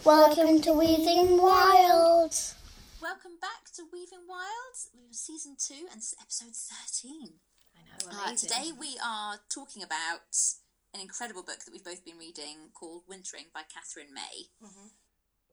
Welcome 0.00 0.60
to 0.62 0.72
Weaving 0.72 1.36
Wild. 1.40 2.34
Welcome 3.00 3.36
back 3.40 3.70
to 3.76 3.84
Weaving 3.92 4.24
Wild, 4.26 4.74
season 5.12 5.54
two 5.56 5.86
and 5.92 6.00
episode 6.20 6.56
thirteen. 6.56 7.34
I 7.76 7.82
know. 7.84 8.10
Uh, 8.10 8.24
Amazing. 8.26 8.48
today 8.48 8.70
we 8.72 8.96
are 9.04 9.36
talking 9.48 9.82
about 9.84 10.32
an 10.94 11.00
incredible 11.00 11.42
book 11.44 11.60
that 11.64 11.70
we've 11.70 11.84
both 11.84 12.04
been 12.04 12.18
reading 12.18 12.70
called 12.74 13.02
Wintering 13.06 13.52
by 13.54 13.62
Katherine 13.72 14.12
May. 14.12 14.48
Mm-hmm. 14.64 14.88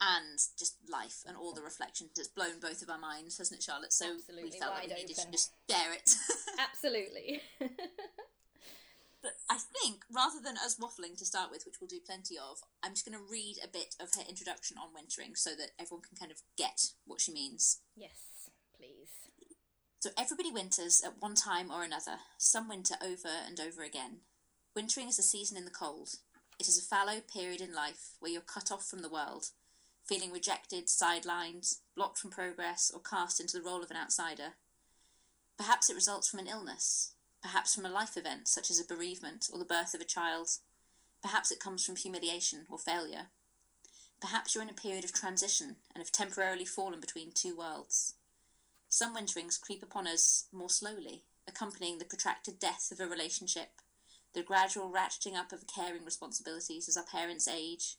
And 0.02 0.40
just 0.58 0.78
life 0.90 1.24
and 1.28 1.36
all 1.36 1.54
the 1.54 1.62
reflections. 1.62 2.12
It's 2.18 2.30
blown 2.30 2.60
both 2.62 2.82
of 2.82 2.90
our 2.90 2.98
minds, 2.98 3.38
hasn't 3.38 3.60
it, 3.60 3.64
Charlotte? 3.64 3.92
So 3.92 4.16
we 4.42 4.50
felt 4.52 4.74
like 4.74 4.88
we 4.88 4.94
needed 4.96 5.20
open. 5.20 5.26
to 5.26 5.32
just 5.34 5.52
share 5.70 5.94
it. 5.94 6.16
Absolutely. 6.58 7.42
But 9.22 9.34
I 9.50 9.58
think 9.58 10.04
rather 10.14 10.40
than 10.42 10.56
us 10.56 10.80
waffling 10.80 11.18
to 11.18 11.26
start 11.26 11.52
with, 11.52 11.66
which 11.66 11.82
we'll 11.82 11.90
do 11.90 12.00
plenty 12.00 12.38
of, 12.38 12.60
I'm 12.82 12.94
just 12.94 13.06
going 13.06 13.18
to 13.18 13.32
read 13.32 13.58
a 13.64 13.68
bit 13.68 13.96
of 14.00 14.10
her 14.16 14.24
introduction 14.28 14.78
on 14.78 14.94
wintering 14.94 15.36
so 15.36 15.52
that 15.52 15.72
everyone 15.80 16.04
can 16.08 16.18
kind 16.18 16.32
of 16.32 16.42
get 16.58 16.92
what 17.06 17.20
she 17.20 17.34
means. 17.34 17.82
yes, 17.96 18.50
please. 18.78 19.10
So 20.00 20.12
everybody 20.18 20.50
winters 20.50 21.02
at 21.06 21.22
one 21.22 21.36
time 21.36 21.70
or 21.70 21.84
another, 21.84 22.20
some 22.38 22.70
winter 22.70 22.96
over 23.04 23.28
and 23.46 23.60
over 23.60 23.84
again. 23.84 24.20
Wintering 24.74 25.10
is 25.10 25.20
a 25.20 25.24
season 25.24 25.58
in 25.58 25.66
the 25.66 25.72
cold. 25.72 26.12
It 26.58 26.70
is 26.70 26.78
a 26.78 26.82
fallow 26.82 27.20
period 27.20 27.60
in 27.60 27.76
life 27.76 28.12
where 28.22 28.32
you're 28.32 28.42
cut 28.42 28.72
off 28.72 28.86
from 28.86 29.02
the 29.02 29.10
world, 29.10 29.48
feeling 30.08 30.32
rejected, 30.32 30.88
sidelined, 30.88 31.80
blocked 31.98 32.18
from 32.18 32.32
progress, 32.32 32.90
or 32.94 33.02
cast 33.02 33.42
into 33.42 33.58
the 33.58 33.64
role 33.64 33.84
of 33.84 33.92
an 33.92 33.98
outsider. 33.98 34.54
Perhaps 35.58 35.90
it 35.90 35.96
results 35.96 36.30
from 36.30 36.40
an 36.40 36.48
illness, 36.48 37.16
perhaps 37.42 37.74
from 37.74 37.86
a 37.86 37.90
life 37.90 38.18
event 38.18 38.48
such 38.48 38.70
as 38.70 38.80
a 38.80 38.86
bereavement 38.86 39.50
or 39.52 39.60
the 39.60 39.66
birth 39.66 39.94
of 39.94 40.02
a 40.02 40.06
child. 40.06 40.50
Perhaps 41.22 41.52
it 41.52 41.60
comes 41.60 41.86
from 41.86 41.96
humiliation 41.96 42.66
or 42.70 42.78
failure. 42.78 43.28
Perhaps 44.22 44.54
you're 44.54 44.64
in 44.64 44.70
a 44.70 44.74
period 44.74 45.06
of 45.06 45.14
transition 45.14 45.78
and 45.94 46.02
have 46.02 46.12
temporarily 46.12 46.66
fallen 46.66 47.00
between 47.00 47.32
two 47.32 47.56
worlds. 47.56 48.16
Some 48.90 49.14
winterings 49.14 49.58
creep 49.58 49.84
upon 49.84 50.08
us 50.08 50.48
more 50.52 50.70
slowly, 50.70 51.24
accompanying 51.48 52.00
the 52.00 52.06
protracted 52.06 52.60
death 52.60 52.92
of 52.92 53.00
a 53.00 53.08
relationship, 53.08 53.70
the 54.34 54.44
gradual 54.44 54.92
ratcheting 54.92 55.36
up 55.36 55.52
of 55.52 55.68
caring 55.68 56.04
responsibilities 56.04 56.90
as 56.90 56.98
our 56.98 57.06
parents 57.06 57.48
age, 57.48 57.96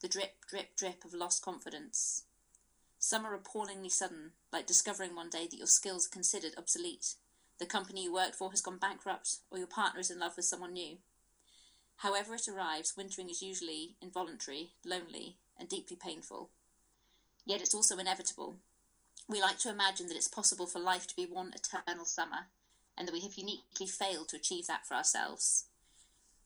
the 0.00 0.08
drip, 0.08 0.44
drip, 0.48 0.76
drip 0.76 1.04
of 1.04 1.14
lost 1.14 1.42
confidence. 1.42 2.24
Some 2.98 3.24
are 3.24 3.34
appallingly 3.34 3.88
sudden, 3.88 4.32
like 4.52 4.66
discovering 4.66 5.14
one 5.14 5.30
day 5.30 5.46
that 5.50 5.56
your 5.56 5.66
skills 5.66 6.06
are 6.06 6.10
considered 6.10 6.52
obsolete, 6.56 7.14
the 7.58 7.66
company 7.66 8.04
you 8.04 8.12
worked 8.12 8.34
for 8.34 8.50
has 8.50 8.60
gone 8.60 8.78
bankrupt, 8.78 9.38
or 9.50 9.58
your 9.58 9.66
partner 9.66 10.00
is 10.00 10.10
in 10.10 10.18
love 10.18 10.36
with 10.36 10.44
someone 10.44 10.72
new. 10.72 10.98
However 11.98 12.34
it 12.34 12.48
arrives, 12.48 12.94
wintering 12.96 13.30
is 13.30 13.42
usually 13.42 13.96
involuntary, 14.02 14.72
lonely, 14.84 15.36
and 15.58 15.68
deeply 15.68 15.96
painful. 15.96 16.50
Yet 17.46 17.62
it's 17.62 17.74
also 17.74 17.96
inevitable. 17.96 18.56
We 19.28 19.40
like 19.40 19.58
to 19.60 19.70
imagine 19.70 20.08
that 20.08 20.16
it's 20.16 20.28
possible 20.28 20.66
for 20.66 20.78
life 20.78 21.06
to 21.06 21.16
be 21.16 21.24
one 21.24 21.52
eternal 21.54 22.04
summer, 22.04 22.48
and 22.98 23.08
that 23.08 23.12
we 23.12 23.22
have 23.22 23.34
uniquely 23.34 23.86
failed 23.86 24.28
to 24.28 24.36
achieve 24.36 24.66
that 24.66 24.86
for 24.86 24.94
ourselves. 24.94 25.64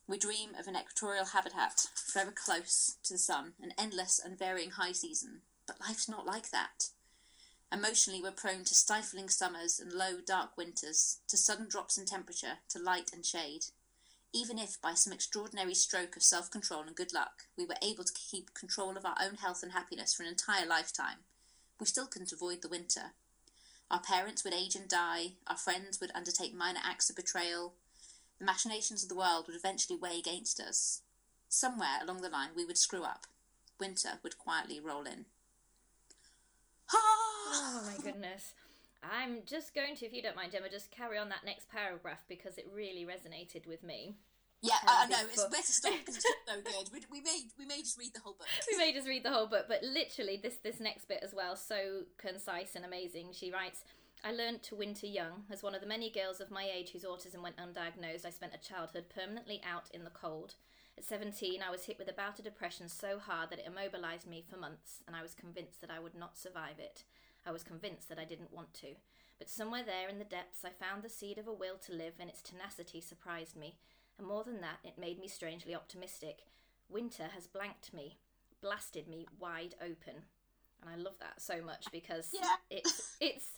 We 0.07 0.17
dream 0.17 0.51
of 0.59 0.67
an 0.67 0.75
equatorial 0.75 1.25
habitat, 1.25 1.87
forever 1.95 2.31
close 2.31 2.97
to 3.03 3.13
the 3.13 3.19
sun, 3.19 3.53
an 3.61 3.73
endless 3.77 4.19
and 4.23 4.37
varying 4.37 4.71
high 4.71 4.91
season, 4.93 5.41
but 5.67 5.79
life's 5.79 6.09
not 6.09 6.25
like 6.25 6.51
that. 6.51 6.89
Emotionally, 7.73 8.21
we're 8.21 8.31
prone 8.31 8.65
to 8.65 8.75
stifling 8.75 9.29
summers 9.29 9.79
and 9.79 9.93
low, 9.93 10.19
dark 10.25 10.57
winters, 10.57 11.19
to 11.27 11.37
sudden 11.37 11.67
drops 11.69 11.97
in 11.97 12.05
temperature, 12.05 12.57
to 12.67 12.77
light 12.77 13.11
and 13.13 13.25
shade. 13.25 13.65
Even 14.33 14.59
if, 14.59 14.81
by 14.81 14.93
some 14.93 15.13
extraordinary 15.13 15.73
stroke 15.73 16.17
of 16.17 16.23
self 16.23 16.51
control 16.51 16.81
and 16.81 16.95
good 16.95 17.13
luck, 17.13 17.43
we 17.57 17.65
were 17.65 17.75
able 17.81 18.03
to 18.03 18.13
keep 18.13 18.53
control 18.53 18.97
of 18.97 19.05
our 19.05 19.15
own 19.23 19.35
health 19.35 19.63
and 19.63 19.71
happiness 19.71 20.13
for 20.13 20.23
an 20.23 20.29
entire 20.29 20.65
lifetime, 20.65 21.19
we 21.79 21.85
still 21.87 22.07
couldn't 22.07 22.31
avoid 22.31 22.61
the 22.61 22.69
winter. 22.69 23.13
Our 23.89 23.99
parents 23.99 24.43
would 24.43 24.53
age 24.53 24.75
and 24.75 24.87
die, 24.87 25.33
our 25.47 25.57
friends 25.57 25.99
would 25.99 26.11
undertake 26.13 26.53
minor 26.53 26.79
acts 26.83 27.09
of 27.09 27.15
betrayal, 27.15 27.73
the 28.37 28.45
machinations 28.45 29.03
of 29.03 29.09
the 29.09 29.15
world 29.15 29.47
would 29.47 29.55
eventually 29.55 29.97
weigh 29.97 30.19
against 30.19 30.59
us. 30.59 31.01
Somewhere 31.49 31.99
along 32.01 32.21
the 32.21 32.29
line, 32.29 32.49
we 32.55 32.65
would 32.65 32.77
screw 32.77 33.03
up. 33.03 33.27
Winter 33.79 34.19
would 34.23 34.37
quietly 34.37 34.79
roll 34.79 35.03
in. 35.03 35.25
Ah. 36.93 36.97
Oh 37.53 37.83
my 37.85 38.03
goodness. 38.03 38.53
I'm 39.03 39.39
just 39.45 39.73
going 39.73 39.95
to, 39.95 40.05
if 40.05 40.13
you 40.13 40.21
don't 40.21 40.35
mind, 40.35 40.51
Gemma, 40.51 40.69
just 40.69 40.91
carry 40.91 41.17
on 41.17 41.29
that 41.29 41.43
next 41.45 41.69
paragraph 41.69 42.19
because 42.29 42.57
it 42.57 42.67
really 42.73 43.05
resonated 43.05 43.65
with 43.65 43.83
me. 43.83 44.15
Yeah, 44.61 44.75
I 44.85 45.05
I 45.05 45.07
know. 45.07 45.17
It's 45.27 45.43
better 45.45 45.63
to 45.63 45.71
stop 45.71 45.93
because 45.99 46.17
it's 46.17 46.25
so 46.47 46.61
good. 46.61 46.89
We, 46.93 46.99
we 47.11 47.21
may 47.21 47.45
we 47.57 47.65
may 47.65 47.79
just 47.79 47.97
read 47.97 48.13
the 48.13 48.19
whole 48.19 48.33
book. 48.33 48.47
we 48.71 48.77
may 48.77 48.93
just 48.93 49.07
read 49.07 49.23
the 49.23 49.31
whole 49.31 49.47
book, 49.47 49.65
but 49.67 49.81
literally 49.81 50.39
this 50.41 50.57
this 50.63 50.79
next 50.79 51.07
bit 51.07 51.19
as 51.23 51.33
well, 51.33 51.55
so 51.55 52.03
concise 52.17 52.75
and 52.75 52.85
amazing. 52.85 53.29
She 53.33 53.51
writes, 53.51 53.83
"I 54.23 54.31
learned 54.31 54.61
to 54.63 54.75
winter 54.75 55.07
young. 55.07 55.45
As 55.49 55.63
one 55.63 55.73
of 55.73 55.81
the 55.81 55.87
many 55.87 56.11
girls 56.11 56.39
of 56.41 56.51
my 56.51 56.69
age 56.71 56.91
whose 56.91 57.03
autism 57.05 57.41
went 57.41 57.57
undiagnosed, 57.57 58.23
I 58.23 58.29
spent 58.29 58.53
a 58.53 58.59
childhood 58.59 59.05
permanently 59.09 59.61
out 59.67 59.85
in 59.95 60.03
the 60.03 60.11
cold. 60.11 60.53
At 61.01 61.07
17, 61.07 61.63
I 61.63 61.71
was 61.71 61.85
hit 61.85 61.97
with 61.97 62.07
a 62.09 62.13
bout 62.13 62.37
of 62.37 62.45
depression 62.45 62.87
so 62.87 63.17
hard 63.17 63.49
that 63.49 63.57
it 63.57 63.65
immobilized 63.65 64.27
me 64.27 64.45
for 64.47 64.55
months, 64.55 65.01
and 65.07 65.15
I 65.15 65.23
was 65.23 65.33
convinced 65.33 65.81
that 65.81 65.89
I 65.89 65.97
would 65.99 66.13
not 66.13 66.37
survive 66.37 66.77
it. 66.77 67.05
I 67.43 67.49
was 67.49 67.63
convinced 67.63 68.07
that 68.09 68.19
I 68.19 68.23
didn't 68.23 68.53
want 68.53 68.75
to. 68.75 68.89
But 69.39 69.49
somewhere 69.49 69.81
there 69.83 70.09
in 70.09 70.19
the 70.19 70.23
depths, 70.23 70.63
I 70.63 70.69
found 70.69 71.01
the 71.01 71.09
seed 71.09 71.39
of 71.39 71.47
a 71.47 71.51
will 71.53 71.77
to 71.87 71.91
live, 71.91 72.13
and 72.19 72.29
its 72.29 72.43
tenacity 72.43 73.01
surprised 73.01 73.55
me. 73.55 73.79
And 74.19 74.27
more 74.27 74.43
than 74.43 74.61
that, 74.61 74.77
it 74.83 74.99
made 74.99 75.19
me 75.19 75.27
strangely 75.27 75.73
optimistic. 75.73 76.41
Winter 76.87 77.29
has 77.33 77.47
blanked 77.47 77.95
me, 77.95 78.19
blasted 78.61 79.07
me 79.07 79.25
wide 79.39 79.73
open. 79.81 80.25
And 80.83 80.87
I 80.91 80.97
love 80.97 81.15
that 81.19 81.41
so 81.41 81.63
much 81.63 81.87
because 81.91 82.29
Yeah. 82.33 82.57
it's 82.69 83.15
it's 83.19 83.57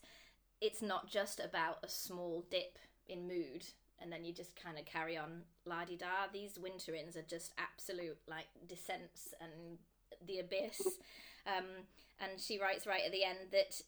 it's 0.62 0.82
not 0.82 1.10
just 1.10 1.42
about 1.42 1.80
a 1.84 1.90
small 1.90 2.46
dip 2.50 2.80
in 3.06 3.28
mood 3.28 3.66
and 4.02 4.12
then 4.12 4.26
you 4.26 4.34
just 4.34 4.56
kind 4.56 4.78
of 4.78 4.86
carry 4.86 5.18
on 5.18 5.44
la 5.66 5.86
di 5.86 5.96
da. 5.96 6.28
These 6.32 6.60
winterings 6.60 7.16
are 7.16 7.24
just 7.24 7.54
absolute 7.58 8.18
like 8.28 8.48
descents 8.68 9.34
and 9.40 9.78
the 10.26 10.40
abyss. 10.40 10.82
Um, 11.46 11.66
and 12.22 12.40
she 12.40 12.58
writes 12.58 12.88
right 12.88 13.02
at 13.06 13.12
the 13.12 13.26
end 13.26 13.52
that 13.52 13.82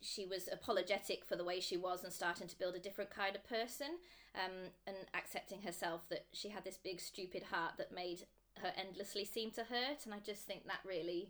she 0.00 0.24
was 0.24 0.48
apologetic 0.52 1.24
for 1.24 1.34
the 1.34 1.44
way 1.44 1.58
she 1.58 1.76
was 1.76 2.04
and 2.04 2.12
starting 2.12 2.46
to 2.46 2.58
build 2.58 2.76
a 2.76 2.78
different 2.78 3.10
kind 3.10 3.34
of 3.34 3.44
person 3.44 3.98
um, 4.36 4.70
and 4.86 4.96
accepting 5.14 5.62
herself 5.62 6.02
that 6.08 6.26
she 6.32 6.50
had 6.50 6.64
this 6.64 6.78
big 6.78 7.00
stupid 7.00 7.44
heart 7.50 7.72
that 7.78 7.92
made 7.92 8.26
her 8.62 8.72
endlessly 8.78 9.24
seem 9.24 9.50
to 9.50 9.64
hurt 9.64 10.04
and 10.04 10.14
i 10.14 10.18
just 10.24 10.44
think 10.44 10.64
that 10.66 10.78
really 10.84 11.28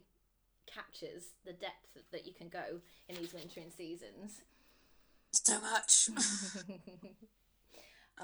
captures 0.66 1.32
the 1.44 1.52
depth 1.52 1.96
that 2.12 2.26
you 2.26 2.32
can 2.32 2.48
go 2.48 2.80
in 3.08 3.16
these 3.16 3.32
wintering 3.34 3.70
seasons 3.70 4.42
So 5.32 5.60
much. 5.60 6.08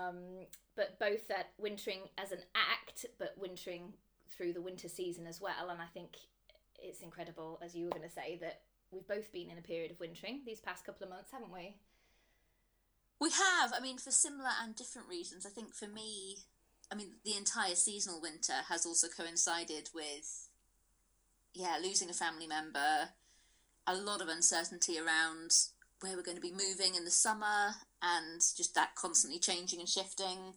um, 0.09 0.47
but 0.77 0.99
both 0.99 1.29
that 1.29 1.51
wintering 1.59 2.01
as 2.19 2.33
an 2.33 2.41
act 2.55 3.07
but 3.19 3.35
wintering 3.37 3.93
through 4.31 4.53
the 4.53 4.63
winter 4.63 4.89
season 4.89 5.27
as 5.27 5.41
well 5.41 5.71
and 5.71 5.81
i 5.81 5.87
think 5.93 6.17
it's 6.79 7.01
incredible 7.01 7.61
as 7.65 7.75
you 7.75 7.85
were 7.85 7.91
going 7.91 8.03
to 8.03 8.15
say 8.15 8.39
that 8.41 8.63
we've 8.91 9.07
both 9.07 9.33
been 9.33 9.51
in 9.51 9.59
a 9.59 9.63
period 9.63 9.91
of 9.91 10.01
wintering 10.01 10.41
these 10.47 10.61
past 10.61 10.85
couple 10.85 11.05
of 11.05 11.11
months 11.11 11.31
haven't 11.33 11.53
we 11.53 11.75
We 13.21 13.31
have. 13.31 13.73
I 13.73 13.79
mean, 13.81 13.99
for 13.99 14.11
similar 14.11 14.51
and 14.61 14.75
different 14.75 15.09
reasons. 15.09 15.47
I 15.47 15.51
think 15.51 15.77
for 15.77 15.87
me, 15.87 16.39
I 16.91 16.97
mean, 16.97 17.13
the 17.25 17.37
entire 17.37 17.77
seasonal 17.77 18.21
winter 18.21 18.65
has 18.69 18.85
also 18.85 19.07
coincided 19.07 19.91
with, 19.95 20.49
yeah, 21.55 21.79
losing 21.81 22.11
a 22.11 22.15
family 22.15 22.49
member, 22.49 23.11
a 23.87 23.95
lot 23.95 24.21
of 24.21 24.29
uncertainty 24.29 24.99
around 24.99 25.53
where 26.01 26.17
we're 26.17 26.25
going 26.25 26.37
to 26.37 26.43
be 26.43 26.51
moving 26.51 26.97
in 26.97 27.05
the 27.05 27.13
summer, 27.13 27.77
and 28.03 28.41
just 28.41 28.75
that 28.75 28.95
constantly 28.97 29.39
changing 29.39 29.81
and 29.81 29.89
shifting. 29.89 30.55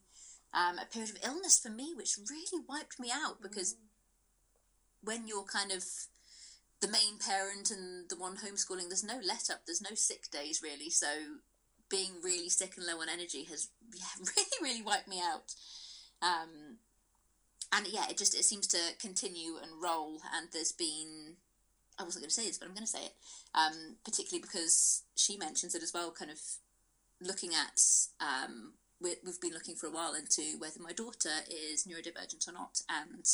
Um, 0.53 0.79
a 0.79 0.85
period 0.85 1.11
of 1.11 1.17
illness 1.23 1.59
for 1.59 1.69
me, 1.69 1.93
which 1.95 2.17
really 2.29 2.63
wiped 2.67 2.99
me 2.99 3.11
out 3.13 3.41
because 3.41 3.75
when 5.03 5.27
you're 5.27 5.43
kind 5.43 5.71
of 5.71 5.83
the 6.81 6.87
main 6.87 7.19
parent 7.19 7.71
and 7.71 8.09
the 8.09 8.15
one 8.15 8.37
homeschooling, 8.37 8.87
there's 8.87 9.03
no 9.03 9.19
let 9.25 9.49
up, 9.51 9.65
there's 9.65 9.81
no 9.81 9.95
sick 9.95 10.31
days 10.31 10.61
really. 10.63 10.89
So 10.89 11.07
being 11.89 12.13
really 12.23 12.49
sick 12.49 12.73
and 12.77 12.85
low 12.85 13.01
on 13.01 13.09
energy 13.09 13.43
has 13.45 13.69
yeah, 13.95 14.25
really, 14.35 14.49
really 14.61 14.81
wiped 14.81 15.07
me 15.07 15.21
out. 15.21 15.53
Um, 16.21 16.77
and 17.73 17.87
yeah, 17.87 18.05
it 18.09 18.17
just 18.17 18.35
it 18.35 18.45
seems 18.45 18.67
to 18.67 18.77
continue 18.99 19.57
and 19.61 19.81
roll. 19.81 20.21
And 20.33 20.47
there's 20.53 20.71
been 20.71 21.35
I 21.99 22.03
wasn't 22.03 22.23
going 22.23 22.29
to 22.29 22.35
say 22.35 22.47
this, 22.47 22.57
but 22.57 22.67
I'm 22.67 22.73
going 22.73 22.85
to 22.85 22.91
say 22.91 23.05
it. 23.05 23.13
Um, 23.53 23.95
particularly 24.03 24.41
because 24.41 25.03
she 25.15 25.37
mentions 25.37 25.75
it 25.75 25.83
as 25.83 25.93
well, 25.93 26.11
kind 26.11 26.31
of 26.31 26.39
looking 27.25 27.51
at. 27.53 27.81
Um, 28.19 28.73
we, 29.01 29.15
we've 29.25 29.41
been 29.41 29.53
looking 29.53 29.75
for 29.75 29.87
a 29.87 29.91
while 29.91 30.13
into 30.13 30.57
whether 30.59 30.79
my 30.81 30.93
daughter 30.93 31.29
is 31.49 31.85
neurodivergent 31.85 32.47
or 32.47 32.53
not, 32.53 32.81
and 32.89 33.25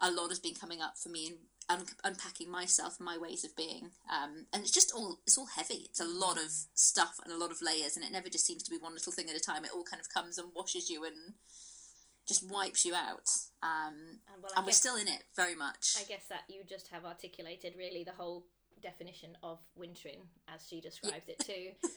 a 0.00 0.10
lot 0.10 0.28
has 0.28 0.38
been 0.38 0.54
coming 0.54 0.80
up 0.82 0.94
for 0.98 1.08
me 1.08 1.26
in 1.26 1.34
un- 1.68 1.86
unpacking 2.04 2.50
myself 2.50 2.96
and 2.98 3.06
my 3.06 3.16
ways 3.16 3.44
of 3.44 3.56
being. 3.56 3.90
Um, 4.12 4.46
and 4.52 4.62
it's 4.62 4.70
just 4.70 4.92
all 4.94 5.20
it's 5.26 5.38
all 5.38 5.46
heavy. 5.56 5.86
It's 5.88 6.00
a 6.00 6.04
lot 6.04 6.36
of 6.36 6.50
stuff 6.74 7.18
and 7.24 7.32
a 7.32 7.38
lot 7.38 7.50
of 7.50 7.62
layers, 7.62 7.96
and 7.96 8.04
it 8.04 8.12
never 8.12 8.28
just 8.28 8.46
seems 8.46 8.62
to 8.64 8.70
be 8.70 8.78
one 8.78 8.92
little 8.94 9.12
thing 9.12 9.30
at 9.30 9.36
a 9.36 9.40
time. 9.40 9.64
It 9.64 9.70
all 9.74 9.84
kind 9.84 10.00
of 10.00 10.12
comes 10.12 10.36
and 10.38 10.48
washes 10.54 10.90
you 10.90 11.04
and 11.04 11.34
just 12.28 12.48
wipes 12.50 12.84
you 12.84 12.94
out. 12.94 13.28
Um, 13.62 14.20
And, 14.32 14.42
well, 14.42 14.52
and 14.56 14.66
we're 14.66 14.72
still 14.72 14.96
in 14.96 15.08
it 15.08 15.24
very 15.34 15.54
much. 15.56 15.96
I 15.98 16.04
guess 16.04 16.26
that 16.28 16.42
you 16.48 16.62
just 16.68 16.88
have 16.88 17.04
articulated 17.04 17.74
really 17.76 18.04
the 18.04 18.12
whole 18.12 18.44
definition 18.82 19.36
of 19.42 19.58
wintering 19.74 20.20
as 20.48 20.66
she 20.68 20.80
describes 20.80 21.28
it 21.28 21.38
too. 21.40 21.70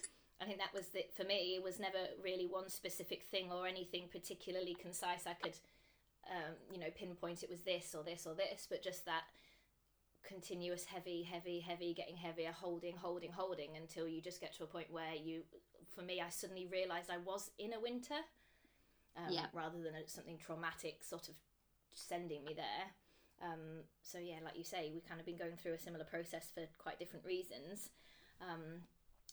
I 0.44 0.46
think 0.46 0.60
that 0.60 0.74
was 0.74 0.88
the, 0.90 1.06
for 1.16 1.24
me. 1.24 1.56
It 1.56 1.64
was 1.64 1.80
never 1.80 2.00
really 2.22 2.46
one 2.46 2.70
specific 2.70 3.24
thing 3.32 3.52
or 3.52 3.66
anything 3.66 4.10
particularly 4.12 4.76
concise. 4.80 5.26
I 5.26 5.34
could, 5.34 5.56
um, 6.30 6.54
you 6.72 6.80
know, 6.80 6.90
pinpoint 6.96 7.44
it 7.44 7.50
was 7.50 7.62
this 7.62 7.96
or 7.96 8.04
this 8.04 8.28
or 8.28 8.34
this, 8.36 8.68
but 8.70 8.84
just 8.84 9.06
that 9.06 9.24
continuous 10.28 10.86
heavy, 10.86 11.24
heavy, 11.24 11.60
heavy, 11.60 11.94
getting 11.94 12.18
heavier, 12.18 12.52
holding, 12.52 12.96
holding, 12.98 13.32
holding 13.32 13.78
until 13.78 14.08
you 14.08 14.22
just 14.22 14.42
get 14.42 14.54
to 14.58 14.64
a 14.64 14.68
point 14.68 14.92
where 14.92 15.16
you. 15.16 15.44
For 15.96 16.02
me, 16.02 16.20
I 16.22 16.30
suddenly 16.30 16.66
realised 16.66 17.10
I 17.12 17.18
was 17.18 17.52
in 17.60 17.74
a 17.74 17.80
winter, 17.80 18.20
um, 19.16 19.32
Yeah. 19.32 19.46
rather 19.54 19.80
than 19.82 19.96
a, 19.96 20.08
something 20.08 20.38
traumatic 20.38 21.04
sort 21.04 21.30
of 21.30 21.36
sending 21.94 22.44
me 22.44 22.54
there. 22.54 23.48
Um, 23.48 23.84
so 24.02 24.18
yeah, 24.18 24.40
like 24.44 24.58
you 24.58 24.64
say, 24.64 24.90
we've 24.94 25.06
kind 25.06 25.20
of 25.20 25.26
been 25.26 25.38
going 25.38 25.56
through 25.56 25.74
a 25.74 25.78
similar 25.80 26.06
process 26.06 26.52
for 26.54 26.64
quite 26.78 27.00
different 27.00 27.26
reasons. 27.26 27.90
Um, 28.42 28.82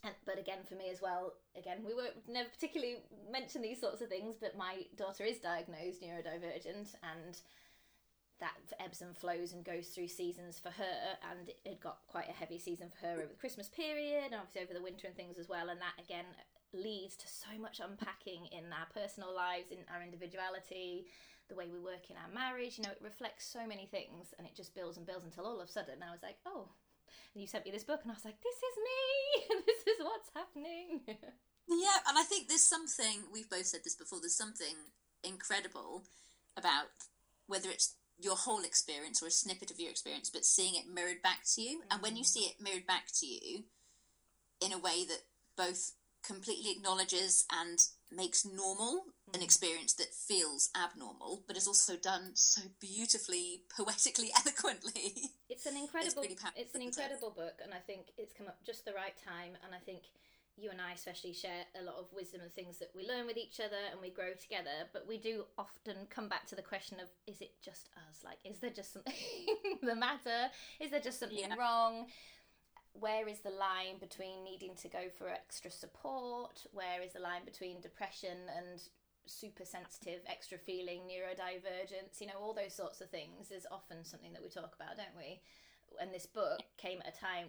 and, 0.03 0.15
but 0.25 0.39
again, 0.39 0.61
for 0.69 0.75
me 0.75 0.91
as 0.91 1.03
well, 1.03 1.35
again, 1.57 1.79
we 1.85 1.95
were 1.95 2.09
never 2.29 2.49
particularly 2.49 2.99
mention 3.31 3.63
these 3.63 3.81
sorts 3.81 4.01
of 4.01 4.09
things, 4.09 4.37
but 4.41 4.57
my 4.57 4.87
daughter 4.97 5.25
is 5.25 5.39
diagnosed 5.39 6.03
neurodivergent, 6.03 6.95
and 7.05 7.41
that 8.41 8.57
ebbs 8.83 9.03
and 9.03 9.17
flows 9.17 9.53
and 9.53 9.65
goes 9.65 9.89
through 9.89 10.09
seasons 10.09 10.59
for 10.59 10.71
her. 10.71 11.19
And 11.31 11.51
it 11.65 11.81
got 11.81 11.99
quite 12.09 12.29
a 12.29 12.33
heavy 12.33 12.59
season 12.59 12.89
for 12.89 13.07
her 13.07 13.13
over 13.15 13.29
the 13.29 13.39
Christmas 13.39 13.69
period, 13.69 14.33
and 14.33 14.35
obviously 14.35 14.63
over 14.63 14.75
the 14.75 14.83
winter 14.83 15.07
and 15.07 15.17
things 15.17 15.39
as 15.39 15.49
well. 15.49 15.69
And 15.69 15.81
that 15.81 16.03
again 16.03 16.25
leads 16.73 17.17
to 17.17 17.29
so 17.29 17.59
much 17.61 17.81
unpacking 17.81 18.47
in 18.53 18.73
our 18.73 18.87
personal 18.95 19.35
lives, 19.35 19.71
in 19.71 19.79
our 19.93 20.03
individuality, 20.03 21.07
the 21.49 21.55
way 21.55 21.69
we 21.71 21.81
work 21.81 22.09
in 22.09 22.17
our 22.17 22.33
marriage. 22.33 22.79
You 22.79 22.85
know, 22.85 22.93
it 22.93 23.05
reflects 23.05 23.45
so 23.45 23.67
many 23.67 23.85
things, 23.85 24.33
and 24.39 24.47
it 24.47 24.57
just 24.57 24.75
builds 24.75 24.97
and 24.97 25.07
builds 25.07 25.27
until 25.27 25.45
all 25.45 25.61
of 25.61 25.69
a 25.69 25.73
sudden 25.73 26.03
I 26.03 26.11
was 26.11 26.23
like, 26.23 26.37
oh. 26.47 26.69
And 27.35 27.43
you 27.43 27.47
sent 27.47 27.65
me 27.65 27.71
this 27.71 27.85
book, 27.85 28.01
and 28.03 28.11
I 28.11 28.15
was 28.15 28.25
like, 28.25 28.41
"This 28.41 28.57
is 28.57 28.77
me. 28.89 29.63
this 29.67 29.83
is 29.87 30.05
what's 30.05 30.31
happening." 30.35 31.01
Yeah, 31.71 32.03
and 32.09 32.19
I 32.19 32.25
think 32.25 32.49
there's 32.49 32.65
something 32.65 33.31
we've 33.33 33.49
both 33.49 33.67
said 33.67 33.81
this 33.85 33.95
before. 33.95 34.19
There's 34.21 34.37
something 34.37 34.75
incredible 35.23 36.03
about 36.57 36.89
whether 37.47 37.71
it's 37.71 37.95
your 38.19 38.37
whole 38.37 38.63
experience 38.63 39.23
or 39.23 39.27
a 39.27 39.31
snippet 39.31 39.71
of 39.71 39.79
your 39.79 39.91
experience, 39.91 40.31
but 40.31 40.45
seeing 40.45 40.75
it 40.75 40.93
mirrored 40.93 41.23
back 41.23 41.41
to 41.55 41.63
you. 41.63 41.83
And 41.91 42.03
when 42.03 42.17
you 42.17 42.25
mm. 42.25 42.27
see 42.27 42.41
it 42.41 42.61
mirrored 42.61 42.87
back 42.87 43.07
to 43.21 43.27
you 43.27 43.65
in 44.61 44.73
a 44.73 44.79
way 44.79 45.05
that 45.09 45.23
both 45.57 45.93
completely 46.25 46.73
acknowledges 46.73 47.45
and 47.51 47.79
makes 48.13 48.45
normal 48.45 49.05
an 49.33 49.41
mm. 49.41 49.45
experience 49.45 49.95
that 49.95 50.15
feels 50.15 50.71
abnormal, 50.77 51.45
but 51.47 51.57
is 51.57 51.67
also 51.67 51.97
done 51.97 52.33
so 52.35 52.63
beautifully, 52.81 53.63
poetically, 53.77 54.31
eloquently. 54.37 55.31
It's 55.49 55.67
an 55.67 55.77
incredible. 55.77 56.23
really 56.23 56.37
It's, 56.57 56.75
an 56.75 56.83
incredible 56.83 57.31
book, 57.31 57.61
and 57.63 57.75
I 57.75 57.79
think 57.79 58.13
it's 58.17 58.33
come 58.33 58.47
up 58.47 58.59
just 58.65 58.85
the 58.85 58.93
right 58.93 59.17
time. 59.25 59.57
And 59.65 59.75
I 59.75 59.79
think 59.79 60.03
you 60.57 60.71
and 60.71 60.81
I 60.81 60.93
especially 60.93 61.33
share 61.33 61.65
a 61.81 61.83
lot 61.83 61.97
of 61.97 62.07
wisdom 62.13 62.41
and 62.43 62.55
things 62.55 62.79
that 62.79 62.91
we 62.95 63.07
learn 63.07 63.27
with 63.27 63.37
each 63.37 63.61
other, 63.61 63.81
and 63.91 64.01
we 64.01 64.11
grow 64.11 64.33
together. 64.41 64.87
But 64.93 65.07
we 65.07 65.19
do 65.19 65.45
often 65.59 66.07
come 66.09 66.29
back 66.29 66.47
to 66.49 66.55
the 66.55 66.63
question 66.63 66.99
of: 67.01 67.09
Is 67.27 67.41
it 67.41 67.53
just 67.63 67.89
us? 68.09 68.23
Like, 68.25 68.39
is 68.45 68.59
there 68.61 68.71
just 68.71 68.93
something 68.93 69.15
the 69.83 69.95
matter? 69.95 70.51
Is 70.81 70.91
there 70.91 71.01
just 71.01 71.21
something 71.21 71.39
Yeah. 71.39 71.57
wrong? 71.57 72.07
Where 72.93 73.29
is 73.29 73.41
the 73.41 73.51
line 73.51 73.99
between 74.01 74.45
needing 74.45 74.75
to 74.77 74.89
go 74.89 75.09
for 75.17 75.29
extra 75.29 75.71
support? 75.71 76.67
Where 76.73 77.03
is 77.03 77.13
the 77.13 77.21
line 77.21 77.45
between 77.45 77.81
depression 77.81 78.37
and 78.57 78.81
super 79.27 79.65
sensitive, 79.65 80.21
extra 80.27 80.59
feeling, 80.59 81.03
neurodivergence? 81.03 82.21
You 82.21 82.27
know, 82.29 82.41
all 82.41 82.55
those 82.55 82.75
sorts 82.75 83.01
of 83.01 83.11
things 83.11 83.51
is 83.51 83.67
often 83.71 84.05
something 84.05 84.33
that 84.33 84.43
we 84.43 84.49
talk 84.49 84.75
about, 84.75 84.97
don't 84.97 85.17
we? 85.17 85.41
And 86.01 86.13
this 86.13 86.27
book 86.27 86.61
came 86.77 87.01
at 87.01 87.15
a 87.15 87.21
time 87.21 87.47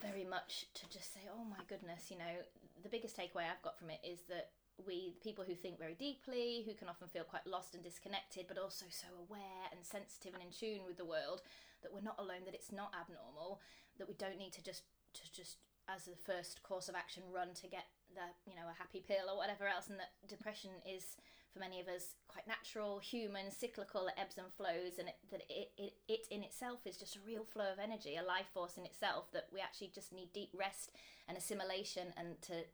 very 0.00 0.24
much 0.24 0.66
to 0.74 0.88
just 0.88 1.12
say, 1.12 1.20
oh 1.30 1.44
my 1.44 1.62
goodness, 1.68 2.10
you 2.10 2.18
know, 2.18 2.42
the 2.82 2.88
biggest 2.88 3.16
takeaway 3.16 3.44
I've 3.50 3.62
got 3.62 3.78
from 3.78 3.90
it 3.90 4.00
is 4.02 4.22
that 4.28 4.50
we, 4.86 5.14
people 5.22 5.44
who 5.44 5.54
think 5.54 5.78
very 5.78 5.94
deeply, 5.94 6.62
who 6.66 6.74
can 6.74 6.88
often 6.88 7.08
feel 7.08 7.24
quite 7.24 7.46
lost 7.46 7.74
and 7.74 7.84
disconnected, 7.84 8.46
but 8.48 8.58
also 8.58 8.86
so 8.90 9.08
aware 9.28 9.68
and 9.70 9.84
sensitive 9.84 10.34
and 10.34 10.42
in 10.42 10.50
tune 10.50 10.84
with 10.86 10.96
the 10.96 11.04
world, 11.04 11.42
that 11.82 11.92
we're 11.92 12.00
not 12.00 12.18
alone, 12.18 12.44
that 12.46 12.54
it's 12.54 12.72
not 12.72 12.92
abnormal, 12.98 13.60
that 13.98 14.08
we 14.08 14.14
don't 14.14 14.38
need 14.38 14.52
to 14.52 14.62
just, 14.62 14.82
to 15.14 15.22
just 15.32 15.58
as 15.88 16.04
the 16.04 16.16
first 16.16 16.62
course 16.62 16.88
of 16.88 16.94
action 16.94 17.22
run 17.32 17.54
to 17.54 17.66
get 17.66 17.86
the, 18.14 18.24
you 18.48 18.56
know, 18.56 18.68
a 18.70 18.78
happy 18.78 19.02
pill 19.06 19.30
or 19.30 19.36
whatever 19.36 19.66
else, 19.66 19.88
and 19.88 19.98
that 19.98 20.12
depression 20.28 20.70
is 20.86 21.16
for 21.52 21.60
many 21.60 21.80
of 21.80 21.88
us 21.88 22.16
quite 22.28 22.46
natural, 22.48 22.98
human, 22.98 23.50
cyclical, 23.50 24.06
it 24.06 24.14
ebbs 24.16 24.38
and 24.38 24.52
flows, 24.56 24.98
and 24.98 25.08
it, 25.08 25.16
that 25.30 25.42
it, 25.50 25.70
it, 25.76 25.92
it 26.08 26.26
in 26.30 26.42
itself 26.42 26.80
is 26.86 26.96
just 26.96 27.16
a 27.16 27.26
real 27.26 27.44
flow 27.44 27.70
of 27.72 27.78
energy, 27.78 28.16
a 28.16 28.22
life 28.22 28.48
force 28.54 28.78
in 28.78 28.86
itself, 28.86 29.30
that 29.32 29.48
we 29.52 29.60
actually 29.60 29.90
just 29.94 30.12
need 30.12 30.32
deep 30.32 30.50
rest 30.54 30.92
and 31.28 31.36
assimilation 31.36 32.08
and 32.16 32.40
to 32.40 32.64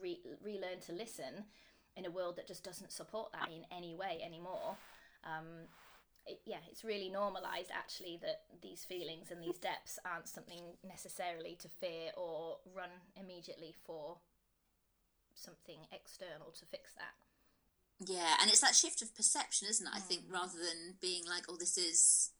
re- 0.00 0.20
relearn 0.42 0.80
to 0.86 0.92
listen 0.92 1.44
in 1.96 2.06
a 2.06 2.10
world 2.10 2.36
that 2.36 2.46
just 2.46 2.64
doesn't 2.64 2.92
support 2.92 3.32
that 3.32 3.48
in 3.48 3.64
any 3.76 3.94
way 3.94 4.20
anymore. 4.24 4.76
Um, 5.24 5.66
it, 6.26 6.40
yeah, 6.44 6.62
it's 6.70 6.84
really 6.84 7.08
normalised 7.08 7.70
actually 7.72 8.18
that 8.22 8.42
these 8.62 8.84
feelings 8.84 9.30
and 9.30 9.42
these 9.42 9.58
depths 9.58 9.98
aren't 10.04 10.28
something 10.28 10.62
necessarily 10.86 11.56
to 11.60 11.68
fear 11.68 12.12
or 12.16 12.58
run 12.76 12.90
immediately 13.16 13.74
for 13.86 14.18
something 15.34 15.78
external 15.92 16.52
to 16.58 16.66
fix 16.66 16.92
that. 16.94 17.14
Yeah, 18.00 18.34
and 18.40 18.50
it's 18.50 18.60
that 18.60 18.76
shift 18.76 19.02
of 19.02 19.14
perception, 19.16 19.66
isn't 19.68 19.86
it? 19.86 19.92
I 19.92 19.98
think 19.98 20.22
rather 20.30 20.58
than 20.58 20.94
being 21.00 21.24
like, 21.26 21.44
oh, 21.48 21.56
this 21.58 21.76
is 21.76 22.30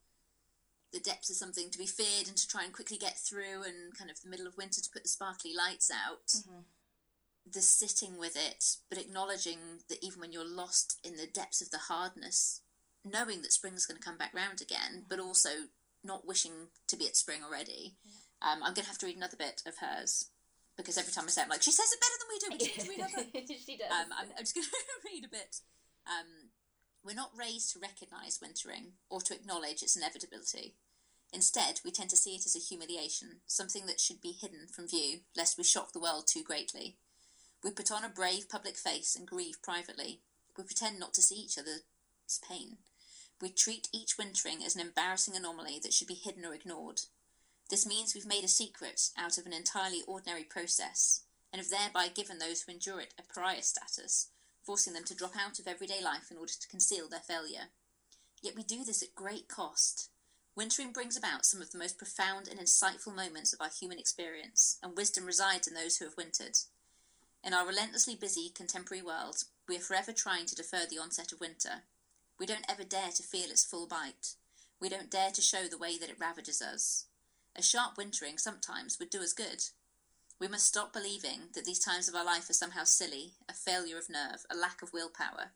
the 0.92 1.00
depths 1.00 1.30
of 1.30 1.36
something 1.36 1.70
to 1.70 1.78
be 1.78 1.86
feared 1.86 2.28
and 2.28 2.36
to 2.36 2.48
try 2.48 2.64
and 2.64 2.72
quickly 2.72 2.96
get 2.96 3.18
through 3.18 3.62
and 3.66 3.96
kind 3.98 4.10
of 4.10 4.20
the 4.22 4.28
middle 4.28 4.46
of 4.46 4.56
winter 4.56 4.80
to 4.80 4.90
put 4.92 5.02
the 5.02 5.08
sparkly 5.08 5.52
lights 5.56 5.90
out, 5.90 6.32
the 7.52 7.60
sitting 7.60 8.18
with 8.18 8.36
it, 8.36 8.76
but 8.88 8.98
acknowledging 8.98 9.58
that 9.88 10.02
even 10.02 10.20
when 10.20 10.32
you're 10.32 10.48
lost 10.48 10.98
in 11.04 11.16
the 11.16 11.26
depths 11.26 11.62
of 11.62 11.70
the 11.70 11.78
hardness, 11.88 12.62
knowing 13.04 13.42
that 13.42 13.52
spring's 13.52 13.86
going 13.86 14.00
to 14.00 14.04
come 14.04 14.18
back 14.18 14.34
round 14.34 14.60
again, 14.60 15.04
but 15.08 15.20
also 15.20 15.50
not 16.04 16.26
wishing 16.26 16.68
to 16.86 16.96
be 16.96 17.06
at 17.06 17.16
spring 17.16 17.40
already. 17.44 17.96
Um, 18.40 18.62
I'm 18.62 18.74
going 18.74 18.84
to 18.84 18.90
have 18.90 18.98
to 18.98 19.06
read 19.06 19.16
another 19.16 19.36
bit 19.36 19.62
of 19.66 19.78
hers 19.78 20.30
because 20.76 20.96
every 20.96 21.12
time 21.12 21.24
I 21.24 21.28
say 21.28 21.42
it, 21.42 21.44
I'm 21.44 21.50
like, 21.50 21.62
she 21.62 21.72
says 21.72 21.90
it 21.92 22.00
better 22.00 22.18
than 22.18 22.28
we 22.30 22.38
do, 22.38 22.48
but 22.50 22.62
she 22.62 22.70
needs 22.70 22.84
to 22.84 22.90
read 22.90 22.98
another. 23.00 23.54
she 23.66 23.76
does. 23.76 23.90
Um, 23.90 24.08
I'm, 24.16 24.28
I'm 24.38 24.44
just 24.44 24.54
going 24.54 24.64
to 24.70 25.08
read 25.12 25.24
a 25.24 25.28
bit. 25.28 25.60
Um, 26.06 26.50
we're 27.04 27.14
not 27.14 27.32
raised 27.36 27.72
to 27.72 27.80
recognise 27.80 28.38
wintering 28.40 28.92
or 29.10 29.20
to 29.22 29.34
acknowledge 29.34 29.82
its 29.82 29.96
inevitability. 29.96 30.76
Instead, 31.32 31.80
we 31.84 31.90
tend 31.90 32.10
to 32.10 32.16
see 32.16 32.36
it 32.36 32.46
as 32.46 32.56
a 32.56 32.60
humiliation, 32.60 33.40
something 33.46 33.86
that 33.86 34.00
should 34.00 34.20
be 34.20 34.32
hidden 34.32 34.66
from 34.72 34.88
view, 34.88 35.20
lest 35.36 35.58
we 35.58 35.64
shock 35.64 35.92
the 35.92 36.00
world 36.00 36.26
too 36.26 36.42
greatly. 36.42 36.96
We 37.62 37.70
put 37.70 37.90
on 37.90 38.04
a 38.04 38.08
brave 38.08 38.48
public 38.48 38.76
face 38.76 39.16
and 39.16 39.26
grieve 39.26 39.62
privately. 39.62 40.20
We 40.56 40.64
pretend 40.64 40.98
not 40.98 41.14
to 41.14 41.22
see 41.22 41.36
each 41.36 41.58
other's 41.58 41.82
pain. 42.48 42.78
We 43.40 43.50
treat 43.50 43.88
each 43.92 44.18
wintering 44.18 44.64
as 44.64 44.74
an 44.74 44.80
embarrassing 44.80 45.36
anomaly 45.36 45.80
that 45.82 45.92
should 45.92 46.08
be 46.08 46.14
hidden 46.14 46.44
or 46.44 46.54
ignored. 46.54 47.02
This 47.70 47.86
means 47.86 48.14
we've 48.14 48.26
made 48.26 48.44
a 48.44 48.48
secret 48.48 49.10
out 49.16 49.38
of 49.38 49.46
an 49.46 49.52
entirely 49.52 50.02
ordinary 50.06 50.44
process, 50.44 51.22
and 51.52 51.60
have 51.60 51.70
thereby 51.70 52.08
given 52.08 52.38
those 52.38 52.62
who 52.62 52.72
endure 52.72 53.00
it 53.00 53.14
a 53.18 53.22
pariah 53.22 53.62
status, 53.62 54.28
forcing 54.64 54.92
them 54.94 55.04
to 55.04 55.14
drop 55.14 55.32
out 55.38 55.58
of 55.58 55.66
everyday 55.66 56.02
life 56.02 56.30
in 56.30 56.36
order 56.36 56.52
to 56.52 56.68
conceal 56.68 57.08
their 57.08 57.20
failure. 57.20 57.68
Yet 58.42 58.56
we 58.56 58.62
do 58.62 58.84
this 58.84 59.02
at 59.02 59.14
great 59.14 59.48
cost. 59.48 60.10
Wintering 60.56 60.92
brings 60.92 61.16
about 61.16 61.44
some 61.44 61.60
of 61.62 61.70
the 61.70 61.78
most 61.78 61.98
profound 61.98 62.48
and 62.48 62.58
insightful 62.58 63.14
moments 63.14 63.52
of 63.52 63.60
our 63.60 63.70
human 63.70 63.98
experience, 63.98 64.78
and 64.82 64.96
wisdom 64.96 65.24
resides 65.24 65.68
in 65.68 65.74
those 65.74 65.96
who 65.98 66.04
have 66.04 66.16
wintered. 66.16 66.58
In 67.44 67.54
our 67.54 67.66
relentlessly 67.66 68.14
busy 68.14 68.50
contemporary 68.54 69.02
world, 69.02 69.44
we 69.68 69.76
are 69.76 69.80
forever 69.80 70.12
trying 70.12 70.46
to 70.46 70.54
defer 70.54 70.86
the 70.88 70.98
onset 70.98 71.32
of 71.32 71.40
winter. 71.40 71.82
We 72.38 72.46
don't 72.46 72.66
ever 72.68 72.84
dare 72.84 73.10
to 73.10 73.22
feel 73.22 73.50
its 73.50 73.64
full 73.64 73.86
bite. 73.86 74.34
We 74.80 74.88
don't 74.88 75.10
dare 75.10 75.30
to 75.30 75.42
show 75.42 75.66
the 75.66 75.78
way 75.78 75.98
that 75.98 76.10
it 76.10 76.20
ravages 76.20 76.62
us. 76.62 77.06
A 77.56 77.62
sharp 77.62 77.96
wintering 77.96 78.38
sometimes 78.38 78.98
would 78.98 79.10
do 79.10 79.22
us 79.22 79.32
good. 79.32 79.64
We 80.40 80.46
must 80.46 80.66
stop 80.66 80.92
believing 80.92 81.48
that 81.54 81.64
these 81.64 81.80
times 81.80 82.08
of 82.08 82.14
our 82.14 82.24
life 82.24 82.48
are 82.48 82.54
somehow 82.54 82.84
silly, 82.84 83.32
a 83.48 83.52
failure 83.52 83.98
of 83.98 84.08
nerve, 84.08 84.46
a 84.48 84.56
lack 84.56 84.82
of 84.82 84.92
willpower. 84.92 85.52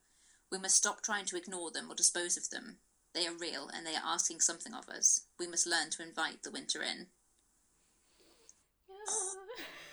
We 0.51 0.57
must 0.57 0.75
stop 0.75 1.01
trying 1.01 1.25
to 1.25 1.37
ignore 1.37 1.71
them 1.71 1.89
or 1.89 1.95
dispose 1.95 2.35
of 2.35 2.49
them. 2.49 2.77
They 3.13 3.25
are 3.27 3.33
real 3.33 3.69
and 3.73 3.85
they 3.85 3.95
are 3.95 4.03
asking 4.03 4.41
something 4.41 4.73
of 4.73 4.89
us. 4.89 5.21
We 5.39 5.47
must 5.47 5.67
learn 5.67 5.89
to 5.91 6.03
invite 6.03 6.43
the 6.43 6.51
winter 6.51 6.81
in. 6.83 7.07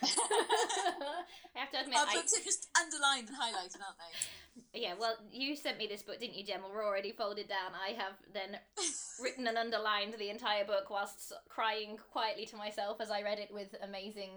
I 1.56 1.58
have 1.58 1.70
to 1.72 1.80
admit, 1.80 1.96
Our 1.96 2.06
I, 2.08 2.14
books 2.14 2.32
are 2.38 2.44
just 2.44 2.68
underlined 2.80 3.28
and 3.28 3.36
highlighted, 3.36 3.80
aren't 3.84 3.98
they? 3.98 4.80
yeah. 4.80 4.94
Well, 4.98 5.16
you 5.32 5.56
sent 5.56 5.78
me 5.78 5.86
this 5.86 6.02
book, 6.02 6.20
didn't 6.20 6.36
you, 6.36 6.44
Jem? 6.44 6.60
We're 6.72 6.86
already 6.86 7.12
folded 7.12 7.48
down. 7.48 7.72
I 7.74 7.92
have 7.92 8.14
then 8.32 8.58
written 9.22 9.46
and 9.46 9.58
underlined 9.58 10.14
the 10.18 10.30
entire 10.30 10.64
book 10.64 10.90
whilst 10.90 11.32
crying 11.48 11.98
quietly 12.12 12.46
to 12.46 12.56
myself 12.56 13.00
as 13.00 13.10
I 13.10 13.22
read 13.22 13.38
it 13.38 13.50
with 13.52 13.74
amazing 13.82 14.30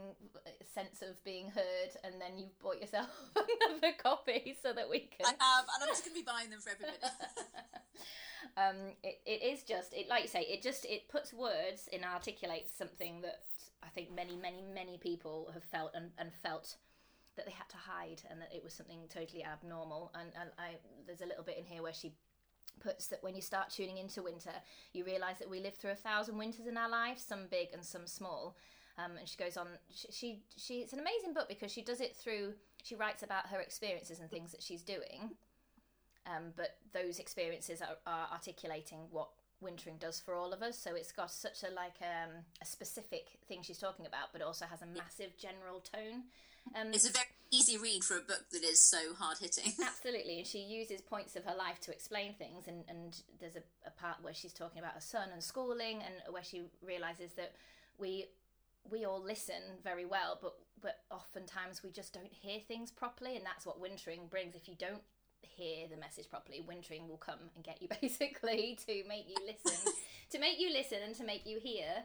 sense 0.74 1.02
of 1.02 1.24
being 1.24 1.50
heard, 1.50 1.92
and 2.04 2.16
then 2.20 2.38
you've 2.38 2.58
bought 2.60 2.80
yourself 2.80 3.10
another 3.36 3.94
copy 4.02 4.56
so 4.62 4.74
that 4.74 4.90
we 4.90 5.00
can. 5.00 5.26
I 5.26 5.30
have, 5.30 5.66
and 5.76 5.84
I'm 5.84 5.90
just 5.90 6.04
going 6.04 6.16
to 6.16 6.22
be 6.22 6.26
buying 6.26 6.50
them 6.50 6.60
for 6.60 6.72
everybody. 6.72 6.98
um, 8.58 8.94
it, 9.04 9.20
it 9.26 9.44
is 9.44 9.64
just 9.64 9.94
it 9.94 10.10
like 10.10 10.24
you 10.24 10.28
say 10.28 10.42
it 10.42 10.62
just 10.62 10.86
it 10.86 11.10
puts 11.10 11.34
words 11.34 11.90
and 11.92 12.04
articulates 12.04 12.76
something 12.78 13.22
that 13.22 13.42
I 13.84 13.90
think 13.90 14.14
many 14.14 14.36
many 14.36 14.62
many 14.62 14.98
people 14.98 15.50
have 15.54 15.64
felt 15.64 15.92
and, 15.94 16.12
and 16.18 16.32
felt 16.42 16.78
that 17.36 17.46
they 17.46 17.52
had 17.52 17.68
to 17.70 17.78
hide 17.78 18.22
and 18.30 18.40
that 18.42 18.54
it 18.54 18.64
was 18.64 18.74
something 18.74 19.00
totally 19.10 19.44
abnormal. 19.44 20.12
And, 20.14 20.30
and 20.40 20.50
I 20.58 20.76
there's 21.06 21.22
a 21.22 21.26
little 21.26 21.44
bit 21.44 21.58
in 21.58 21.66
here 21.66 21.82
where 21.82 21.94
she 21.94 22.14
puts 22.80 23.08
that 23.08 23.24
when 23.24 23.36
you 23.36 23.42
start 23.42 23.70
tuning 23.70 23.98
into 23.98 24.24
winter 24.24 24.52
you 24.94 25.06
realize 25.06 25.38
that 25.40 25.50
we 25.50 25.60
live 25.60 25.76
through 25.76 25.92
a 25.92 25.96
thousand 25.96 26.38
winters 26.38 26.66
in 26.66 26.78
our 26.78 26.90
lives 26.90 27.24
some 27.24 27.48
big 27.50 27.70
and 27.74 27.84
some 27.84 28.08
small. 28.08 28.56
Um, 28.98 29.18
and 29.18 29.28
she 29.28 29.38
goes 29.38 29.58
on 29.58 29.68
she, 29.90 30.08
she 30.12 30.44
she 30.58 30.74
it's 30.82 30.94
an 30.94 31.00
amazing 31.00 31.34
book 31.34 31.50
because 31.50 31.72
she 31.72 31.82
does 31.82 32.02
it 32.02 32.16
through 32.16 32.54
she 32.84 32.96
writes 32.96 33.24
about 33.24 33.48
her 33.48 33.60
experiences 33.60 34.20
and 34.20 34.30
things 34.30 34.52
that 34.52 34.62
she's 34.62 34.84
doing. 34.84 35.32
Um, 36.26 36.54
but 36.56 36.78
those 36.94 37.20
experiences 37.20 37.82
are, 37.82 37.98
are 38.08 38.28
articulating 38.32 39.00
what 39.12 39.30
wintering 39.64 39.98
does 40.00 40.20
for 40.20 40.36
all 40.36 40.54
of 40.54 40.62
us. 40.62 40.78
So 40.78 40.96
it's 40.96 41.12
got 41.12 41.32
such 41.32 41.64
a 41.64 41.74
like 41.74 41.96
um, 42.02 42.32
a 42.62 42.66
specific 42.66 43.40
thing 43.48 43.60
she's 43.62 43.80
talking 43.80 44.06
about, 44.06 44.34
but 44.34 44.42
also 44.42 44.66
has 44.66 44.82
a 44.82 44.86
massive 44.86 45.38
general 45.38 45.80
tone. 45.80 46.24
Um, 46.76 46.94
it's 46.94 47.08
a 47.08 47.12
very 47.12 47.26
easy 47.52 47.78
read 47.78 48.04
for 48.04 48.18
a 48.18 48.22
book 48.22 48.46
that 48.52 48.64
is 48.64 48.82
so 48.82 49.14
hard 49.18 49.38
hitting. 49.40 49.74
absolutely, 49.86 50.40
and 50.40 50.48
she 50.48 50.60
uses 50.60 51.02
points 51.02 51.36
of 51.36 51.44
her 51.46 51.56
life 51.56 51.80
to 51.82 51.92
explain 51.92 52.34
things. 52.34 52.68
And, 52.68 52.84
and 52.88 53.22
there's 53.40 53.56
a, 53.56 53.64
a 53.86 53.92
part 53.92 54.18
where 54.22 54.34
she's 54.34 54.54
talking 54.54 54.80
about 54.80 54.94
her 54.94 55.02
son 55.02 55.30
and 55.34 55.44
schooling, 55.44 56.02
and 56.04 56.34
where 56.34 56.44
she 56.44 56.64
realizes 56.86 57.34
that 57.34 57.54
we 57.98 58.28
we 58.92 59.06
all 59.06 59.22
listen 59.22 59.62
very 59.84 60.06
well, 60.06 60.38
but 60.42 60.56
but 60.82 61.00
oftentimes 61.10 61.82
we 61.82 61.90
just 61.92 62.14
don't 62.14 62.32
hear 62.32 62.60
things 62.60 62.92
properly, 62.92 63.36
and 63.36 63.46
that's 63.46 63.66
what 63.66 63.80
wintering 63.80 64.28
brings. 64.30 64.56
If 64.56 64.68
you 64.68 64.76
don't 64.78 65.02
hear 65.46 65.88
the 65.88 65.98
message 65.98 66.30
properly, 66.30 66.62
wintering 66.66 67.08
will 67.08 67.18
come 67.18 67.40
and 67.56 67.64
get 67.64 67.82
you 67.82 67.88
basically 68.02 68.78
to 68.86 69.04
make 69.08 69.28
you 69.30 69.36
listen, 69.46 69.94
to 70.32 70.40
make 70.40 70.60
you 70.60 70.72
listen 70.72 71.00
and 71.06 71.16
to 71.16 71.24
make 71.24 71.46
you 71.46 71.60
hear, 71.60 72.04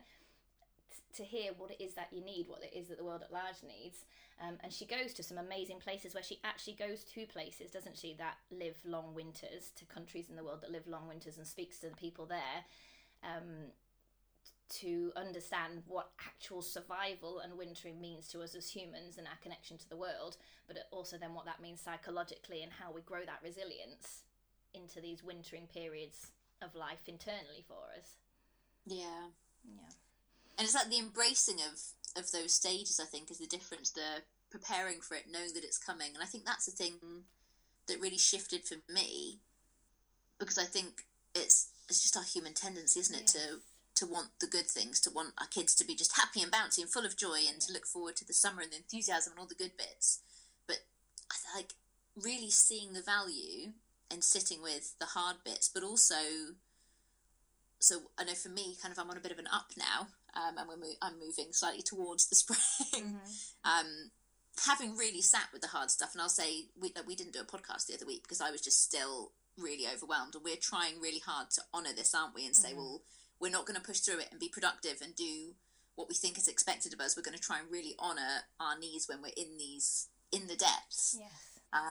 to 1.17 1.23
hear 1.23 1.53
what 1.57 1.71
it 1.71 1.83
is 1.83 1.95
that 1.95 2.09
you 2.13 2.25
need, 2.25 2.47
what 2.49 2.63
it 2.63 2.77
is 2.77 2.89
that 2.89 2.99
the 2.99 3.05
world 3.05 3.23
at 3.23 3.33
large 3.33 3.63
needs. 3.67 4.05
Um, 4.41 4.57
and 4.63 4.73
she 4.73 4.85
goes 4.85 5.13
to 5.15 5.23
some 5.23 5.39
amazing 5.39 5.79
places 5.81 6.15
where 6.15 6.23
she 6.23 6.39
actually 6.45 6.75
goes 6.75 7.03
to 7.05 7.27
places, 7.27 7.73
doesn't 7.73 7.99
she, 7.99 8.15
that 8.19 8.37
live 8.53 8.77
long 8.85 9.15
winters, 9.15 9.73
to 9.77 9.85
countries 9.85 10.27
in 10.31 10.37
the 10.37 10.45
world 10.45 10.61
that 10.63 10.71
live 10.71 10.87
long 10.87 11.09
winters 11.09 11.39
and 11.39 11.47
speaks 11.47 11.79
to 11.81 11.89
the 11.89 11.97
people 11.97 12.25
there. 12.25 12.65
Um, 13.25 13.73
to 14.69 15.13
understand 15.17 15.83
what 15.87 16.11
actual 16.27 16.63
survival 16.63 17.41
and 17.41 17.57
wintering 17.57 18.01
means 18.01 18.29
to 18.29 18.43
us 18.43 18.55
as 18.55 18.71
humans 18.71 19.17
and 19.17 19.27
our 19.27 19.39
connection 19.43 19.79
to 19.79 19.89
the 19.89 19.97
world, 19.97 20.37
but 20.67 20.77
also 20.91 21.17
then 21.17 21.35
what 21.35 21.47
that 21.47 21.63
means 21.63 21.81
psychologically 21.81 22.63
and 22.63 22.73
how 22.73 22.93
we 22.93 23.01
grow 23.01 23.21
that 23.25 23.41
resilience 23.43 24.23
into 24.75 25.01
these 25.01 25.25
wintering 25.25 25.67
periods 25.73 26.29
of 26.63 26.75
life 26.75 27.07
internally 27.07 27.65
for 27.67 27.79
us. 27.97 28.17
Yeah. 28.87 29.33
Yeah. 29.65 29.91
And 30.59 30.65
it's 30.65 30.75
like 30.75 30.91
the 30.91 30.99
embracing 30.99 31.57
of 31.61 31.81
of 32.17 32.33
those 32.33 32.53
stages 32.53 32.99
I 33.01 33.05
think 33.05 33.31
is 33.31 33.39
the 33.39 33.47
difference, 33.47 33.91
the 33.91 34.23
preparing 34.51 35.01
for 35.01 35.15
it, 35.15 35.27
knowing 35.31 35.53
that 35.55 35.65
it's 35.65 35.79
coming. 35.79 36.13
And 36.15 36.23
I 36.23 36.27
think 36.27 36.45
that's 36.45 36.67
the 36.67 36.73
thing 36.73 36.95
that 37.87 38.01
really 38.01 38.19
shifted 38.19 38.65
for 38.65 38.77
me 38.93 39.39
because 40.39 40.59
I 40.59 40.65
think 40.65 41.05
it's 41.35 41.71
it's 41.89 42.03
just 42.03 42.17
our 42.17 42.25
human 42.25 42.55
tendency, 42.55 43.01
isn't 43.01 43.15
it, 43.15 43.23
yes. 43.23 43.33
to 43.33 43.61
to 43.99 44.07
want 44.07 44.29
the 44.41 44.47
good 44.47 44.67
things, 44.67 45.01
to 45.01 45.11
want 45.11 45.35
our 45.39 45.47
kids 45.47 45.75
to 45.77 45.85
be 45.85 45.95
just 45.95 46.17
happy 46.17 46.43
and 46.43 46.53
bouncy 46.53 46.81
and 46.81 46.91
full 46.91 47.07
of 47.07 47.17
joy, 47.17 47.41
and 47.49 47.61
to 47.63 47.73
look 47.73 47.87
forward 47.87 48.17
to 48.17 48.25
the 48.25 48.33
summer 48.33 48.63
and 48.63 48.73
the 48.73 48.77
enthusiasm 48.77 49.33
and 49.33 49.41
all 49.41 49.47
the 49.47 49.55
good 49.55 49.77
bits. 49.77 50.21
But 50.67 50.79
I 51.31 51.59
like 51.59 51.73
really 52.17 52.51
seeing 52.51 52.93
the 52.93 53.03
value 53.03 53.73
and 54.11 54.25
sitting 54.25 54.63
with 54.63 54.99
the 54.99 55.07
hard 55.07 55.37
bits, 55.45 55.69
but 55.73 55.83
also. 55.83 56.55
So 57.81 58.11
I 58.19 58.25
know 58.25 58.35
for 58.35 58.49
me, 58.49 58.77
kind 58.83 58.91
of, 58.91 58.99
I'm 58.99 59.09
on 59.09 59.17
a 59.17 59.21
bit 59.21 59.31
of 59.31 59.39
an 59.39 59.47
up 59.53 59.71
now, 59.77 60.09
um, 60.35 60.59
and 60.59 60.69
we're 60.69 60.77
mo- 60.77 60.99
I'm 61.01 61.19
moving 61.21 61.53
slightly 61.53 61.83
towards 61.83 62.29
the 62.29 62.35
spring. 62.43 62.59
Mm-hmm. 63.05 63.17
um, 63.65 64.11
having 64.67 64.97
really 64.97 65.23
sat 65.23 65.49
with 65.53 65.63
the 65.63 65.69
hard 65.69 65.91
stuff, 65.91 66.11
and 66.13 66.23
I'll 66.23 66.29
say 66.29 66.67
we 66.81 66.93
we 67.07 67.15
didn't 67.15 67.33
do 67.33 67.41
a 67.41 67.45
podcast 67.45 67.87
the 67.87 67.95
other 67.95 68.07
week 68.07 68.23
because 68.23 68.41
I 68.41 68.51
was 68.51 68.61
just 68.61 68.83
still 68.83 69.33
really 69.57 69.87
overwhelmed, 69.93 70.35
and 70.35 70.45
we're 70.45 70.57
trying 70.57 71.01
really 71.01 71.21
hard 71.21 71.51
to 71.51 71.63
honour 71.75 71.93
this, 71.95 72.15
aren't 72.15 72.35
we? 72.35 72.47
And 72.47 72.57
say, 72.57 72.71
mm-hmm. 72.71 72.79
well, 72.79 73.03
we're 73.41 73.51
not 73.51 73.67
going 73.67 73.79
to 73.79 73.87
push 73.87 74.01
through 74.01 74.21
it 74.21 74.29
and 74.31 74.41
be 74.41 74.49
productive 74.49 75.01
and 75.03 75.15
do 75.15 75.55
what 75.95 76.09
we 76.09 76.15
think 76.15 76.39
is 76.39 76.49
expected 76.49 76.93
of 76.93 77.01
us. 77.01 77.17
We're 77.17 77.23
going 77.23 77.37
to 77.37 77.43
try 77.43 77.59
and 77.59 77.71
really 77.71 77.95
honour 77.99 78.47
our 78.61 78.79
needs 78.79 79.09
when 79.09 79.21
we're 79.21 79.37
in 79.37 79.59
these 79.59 80.09
in 80.31 80.47
the 80.47 80.57
depths. 80.57 81.17
Yes. 81.19 81.61
Uh, 81.73 81.91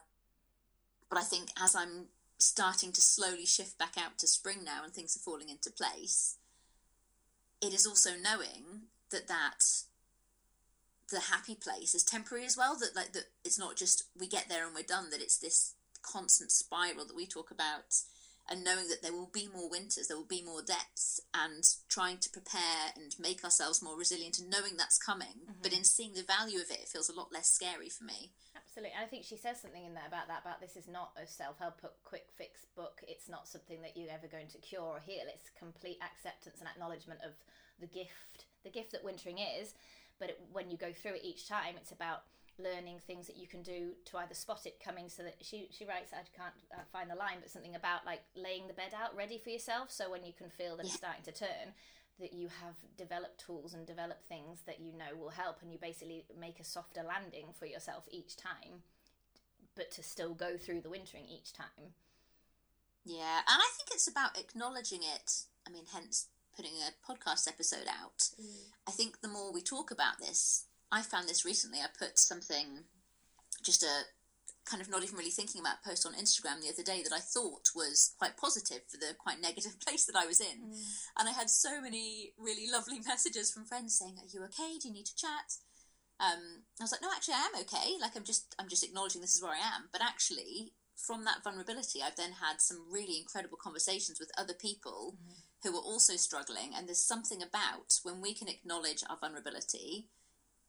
but 1.10 1.20
I 1.20 1.24
think 1.24 1.50
as 1.62 1.76
I'm 1.76 2.08
starting 2.38 2.92
to 2.92 3.02
slowly 3.02 3.46
shift 3.46 3.78
back 3.78 3.96
out 3.98 4.18
to 4.20 4.28
spring 4.28 4.64
now 4.64 4.84
and 4.84 4.94
things 4.94 5.16
are 5.16 5.20
falling 5.20 5.50
into 5.50 5.72
place, 5.72 6.38
it 7.62 7.74
is 7.74 7.86
also 7.86 8.12
knowing 8.12 8.84
that 9.12 9.28
that 9.28 9.64
the 11.10 11.20
happy 11.32 11.56
place 11.56 11.96
is 11.96 12.04
temporary 12.04 12.46
as 12.46 12.58
well. 12.58 12.78
That 12.78 12.96
like 12.96 13.14
that 13.14 13.26
it's 13.44 13.60
not 13.60 13.76
just 13.76 14.04
we 14.18 14.28
get 14.28 14.50
there 14.50 14.66
and 14.66 14.76
we're 14.76 14.84
done. 14.84 15.10
That 15.12 15.22
it's 15.22 15.38
this 15.38 15.74
constant 16.02 16.52
spiral 16.52 17.06
that 17.06 17.16
we 17.16 17.26
talk 17.26 17.52
about 17.52 17.96
and 18.50 18.64
knowing 18.64 18.88
that 18.88 19.02
there 19.02 19.14
will 19.14 19.30
be 19.32 19.50
more 19.54 19.70
winters, 19.70 20.08
there 20.08 20.18
will 20.18 20.24
be 20.24 20.42
more 20.42 20.62
depths, 20.62 21.20
and 21.34 21.64
trying 21.90 22.18
to 22.20 22.30
prepare 22.30 22.96
and 22.96 23.16
make 23.20 23.44
ourselves 23.44 23.84
more 23.84 23.98
resilient 23.98 24.40
and 24.40 24.50
knowing 24.50 24.78
that's 24.78 24.98
coming. 24.98 25.44
Mm-hmm. 25.44 25.62
But 25.62 25.74
in 25.74 25.84
seeing 25.84 26.14
the 26.14 26.24
value 26.24 26.60
of 26.60 26.72
it, 26.72 26.80
it 26.82 26.88
feels 26.88 27.10
a 27.10 27.16
lot 27.16 27.34
less 27.34 27.50
scary 27.50 27.90
for 27.90 28.06
me. 28.06 28.32
Absolutely. 28.56 28.94
And 28.96 29.04
I 29.04 29.10
think 29.10 29.26
she 29.26 29.38
says 29.38 29.60
something 29.60 29.84
in 29.84 29.94
there 29.94 30.08
about 30.08 30.28
that, 30.28 30.42
about 30.42 30.62
this 30.62 30.76
is 30.76 30.88
not 30.88 31.12
a 31.22 31.28
self 31.28 31.60
help 31.60 31.82
quick 32.04 32.28
fix 32.38 32.66
book. 32.76 33.02
It's 33.08 33.28
not 33.28 33.48
something 33.48 33.82
that 33.82 33.98
you're 33.98 34.12
ever 34.12 34.28
going 34.28 34.48
to 34.48 34.58
cure 34.60 34.82
or 34.82 35.00
heal. 35.00 35.26
It's 35.28 35.50
complete 35.58 36.00
acceptance 36.02 36.60
and 36.60 36.70
acknowledgement 36.70 37.20
of 37.26 37.34
the 37.80 37.88
gift, 37.88 38.46
the 38.64 38.70
gift 38.70 38.92
that 38.92 39.04
wintering 39.04 39.40
is. 39.40 39.74
But 40.20 40.30
it, 40.30 40.40
when 40.52 40.70
you 40.72 40.78
go 40.78 40.92
through 40.94 41.16
it 41.16 41.24
each 41.24 41.48
time, 41.48 41.76
it's 41.76 41.92
about 41.92 42.24
learning 42.60 43.00
things 43.06 43.28
that 43.28 43.38
you 43.38 43.48
can 43.48 43.62
do 43.62 43.92
to 44.06 44.18
either 44.18 44.34
spot 44.34 44.66
it 44.66 44.82
coming 44.84 45.10
so 45.10 45.24
that 45.24 45.36
she 45.42 45.68
she 45.72 45.86
writes 45.86 46.12
I 46.14 46.26
can't 46.36 46.54
uh, 46.74 46.82
find 46.92 47.10
the 47.10 47.16
line 47.16 47.38
but 47.40 47.50
something 47.50 47.76
about 47.76 48.06
like 48.06 48.22
laying 48.36 48.68
the 48.68 48.74
bed 48.74 48.94
out 48.96 49.16
ready 49.16 49.38
for 49.38 49.50
yourself 49.50 49.92
so 49.92 50.10
when 50.10 50.24
you 50.24 50.34
can 50.34 50.50
feel 50.50 50.78
that 50.78 50.86
yeah. 50.86 50.92
it's 50.92 50.98
starting 50.98 51.24
to 51.24 51.32
turn 51.32 51.74
that 52.20 52.34
you 52.34 52.48
have 52.48 52.76
developed 52.98 53.46
tools 53.46 53.74
and 53.74 53.86
developed 53.86 54.28
things 54.28 54.62
that 54.66 54.80
you 54.80 54.92
know 54.92 55.16
will 55.20 55.30
help 55.30 55.62
and 55.62 55.72
you 55.72 55.78
basically 55.80 56.26
make 56.40 56.60
a 56.60 56.64
softer 56.64 57.04
landing 57.04 57.48
for 57.58 57.66
yourself 57.66 58.06
each 58.12 58.36
time 58.36 58.82
but 59.76 59.92
to 59.92 60.02
still 60.02 60.34
go 60.34 60.58
through 60.58 60.82
the 60.82 60.90
wintering 60.90 61.26
each 61.26 61.54
time 61.54 61.94
yeah 63.06 63.40
and 63.48 63.62
i 63.62 63.70
think 63.78 63.90
it's 63.92 64.08
about 64.08 64.38
acknowledging 64.38 65.02
it 65.04 65.44
i 65.68 65.72
mean 65.72 65.86
hence 65.94 66.28
putting 66.56 66.74
a 66.82 67.12
podcast 67.12 67.48
episode 67.48 67.88
out 67.88 68.30
mm. 68.42 68.66
i 68.88 68.92
think 68.92 69.22
the 69.22 69.28
more 69.28 69.54
we 69.54 69.62
talk 69.62 69.92
about 69.92 70.18
this 70.20 70.66
I 70.92 71.02
found 71.02 71.28
this 71.28 71.46
recently. 71.46 71.80
I 71.80 71.88
put 71.98 72.18
something, 72.18 72.86
just 73.64 73.84
a 73.84 74.04
kind 74.68 74.82
of 74.82 74.90
not 74.90 75.04
even 75.04 75.16
really 75.16 75.32
thinking 75.32 75.62
about 75.62 75.84
post 75.84 76.06
on 76.06 76.14
Instagram 76.14 76.60
the 76.62 76.70
other 76.70 76.84
day 76.84 77.02
that 77.02 77.16
I 77.16 77.20
thought 77.20 77.72
was 77.74 78.14
quite 78.20 78.36
positive 78.36 78.82
for 78.92 78.98
the 78.98 79.16
quite 79.18 79.42
negative 79.42 79.80
place 79.86 80.06
that 80.06 80.16
I 80.16 80.26
was 80.26 80.42
in. 80.42 80.68
Mm. 80.68 80.76
And 81.20 81.30
I 81.30 81.32
had 81.32 81.50
so 81.50 81.82
many 81.82 82.34
really 82.38 82.70
lovely 82.70 83.00
messages 83.08 83.52
from 83.52 83.66
friends 83.66 83.98
saying, 83.98 84.18
Are 84.20 84.30
you 84.30 84.44
okay? 84.46 84.78
Do 84.80 84.90
you 84.90 84.94
need 84.94 85.06
to 85.08 85.16
chat? 85.16 85.56
Um, 86.20 86.68
I 86.80 86.84
was 86.84 86.92
like, 86.92 87.02
No, 87.02 87.10
actually 87.16 87.36
I 87.36 87.48
am 87.48 87.62
okay. 87.62 87.96
Like 88.00 88.16
I'm 88.16 88.26
just 88.26 88.56
I'm 88.60 88.70
just 88.70 88.84
acknowledging 88.84 89.22
this 89.22 89.36
is 89.36 89.42
where 89.42 89.54
I 89.54 89.76
am. 89.76 89.90
But 89.92 90.02
actually 90.04 90.74
from 90.98 91.24
that 91.26 91.44
vulnerability 91.44 92.02
I've 92.02 92.16
then 92.16 92.34
had 92.42 92.60
some 92.60 92.92
really 92.92 93.20
incredible 93.20 93.58
conversations 93.62 94.20
with 94.20 94.32
other 94.38 94.56
people 94.56 95.16
mm. 95.16 95.36
who 95.64 95.78
are 95.78 95.82
also 95.82 96.16
struggling 96.16 96.74
and 96.76 96.88
there's 96.88 97.06
something 97.06 97.42
about 97.44 98.00
when 98.02 98.20
we 98.20 98.34
can 98.34 98.48
acknowledge 98.48 99.04
our 99.08 99.18
vulnerability 99.18 100.08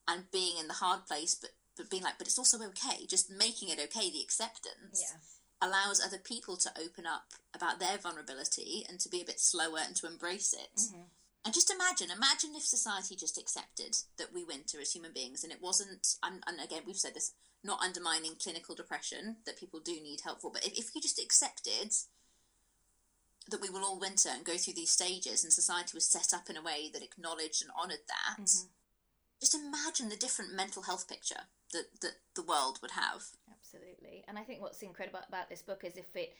and 0.09 0.31
being 0.33 0.57
in 0.59 0.67
the 0.67 0.75
hard 0.75 1.07
place, 1.07 1.37
but 1.41 1.51
but 1.77 1.91
being 1.91 2.03
like, 2.03 2.19
but 2.19 2.27
it's 2.27 2.39
also 2.39 2.59
okay. 2.59 3.07
Just 3.07 3.31
making 3.31 3.69
it 3.69 3.79
okay, 3.79 4.11
the 4.11 4.21
acceptance 4.21 5.01
yeah. 5.01 5.19
allows 5.63 6.03
other 6.05 6.19
people 6.19 6.57
to 6.57 6.71
open 6.71 7.07
up 7.07 7.35
about 7.55 7.79
their 7.79 7.97
vulnerability 7.99 8.85
and 8.89 8.99
to 8.99 9.09
be 9.09 9.23
a 9.23 9.25
bit 9.25 9.39
slower 9.39 9.79
and 9.87 9.95
to 9.97 10.09
embrace 10.09 10.53
it. 10.53 10.77
Mm-hmm. 10.77 11.03
And 11.45 11.55
just 11.55 11.73
imagine, 11.73 12.09
imagine 12.11 12.51
if 12.57 12.65
society 12.65 13.15
just 13.15 13.39
accepted 13.39 13.97
that 14.19 14.35
we 14.35 14.43
winter 14.43 14.81
as 14.81 14.93
human 14.93 15.13
beings, 15.15 15.45
and 15.45 15.53
it 15.53 15.63
wasn't. 15.63 16.17
And, 16.23 16.43
and 16.47 16.59
again, 16.61 16.83
we've 16.85 16.97
said 16.97 17.15
this, 17.15 17.33
not 17.63 17.81
undermining 17.81 18.33
clinical 18.43 18.75
depression 18.75 19.37
that 19.47 19.59
people 19.59 19.81
do 19.81 19.93
need 19.93 20.23
help 20.25 20.41
for, 20.41 20.51
but 20.51 20.67
if, 20.67 20.77
if 20.77 20.95
you 20.95 21.01
just 21.01 21.23
accepted 21.23 21.95
that 23.51 23.63
we 23.63 23.71
will 23.71 23.85
all 23.85 23.99
winter 23.99 24.29
and 24.29 24.45
go 24.45 24.57
through 24.57 24.75
these 24.75 24.91
stages, 24.91 25.45
and 25.45 25.53
society 25.53 25.93
was 25.95 26.11
set 26.11 26.35
up 26.37 26.51
in 26.51 26.57
a 26.57 26.63
way 26.63 26.91
that 26.93 27.05
acknowledged 27.05 27.63
and 27.63 27.71
honoured 27.81 28.05
that. 28.09 28.43
Mm-hmm 28.43 28.67
just 29.41 29.55
imagine 29.55 30.09
the 30.09 30.17
different 30.17 30.55
mental 30.55 30.83
health 30.83 31.09
picture 31.09 31.49
that, 31.73 32.01
that 32.01 32.15
the 32.35 32.43
world 32.43 32.79
would 32.83 32.93
have. 32.93 33.23
Absolutely. 33.51 34.25
And 34.27 34.39
I 34.39 34.43
think 34.43 34.61
what's 34.61 34.83
incredible 34.83 35.21
about 35.29 35.49
this 35.49 35.63
book 35.63 35.83
is 35.85 35.97
if 35.97 36.15
it 36.17 36.35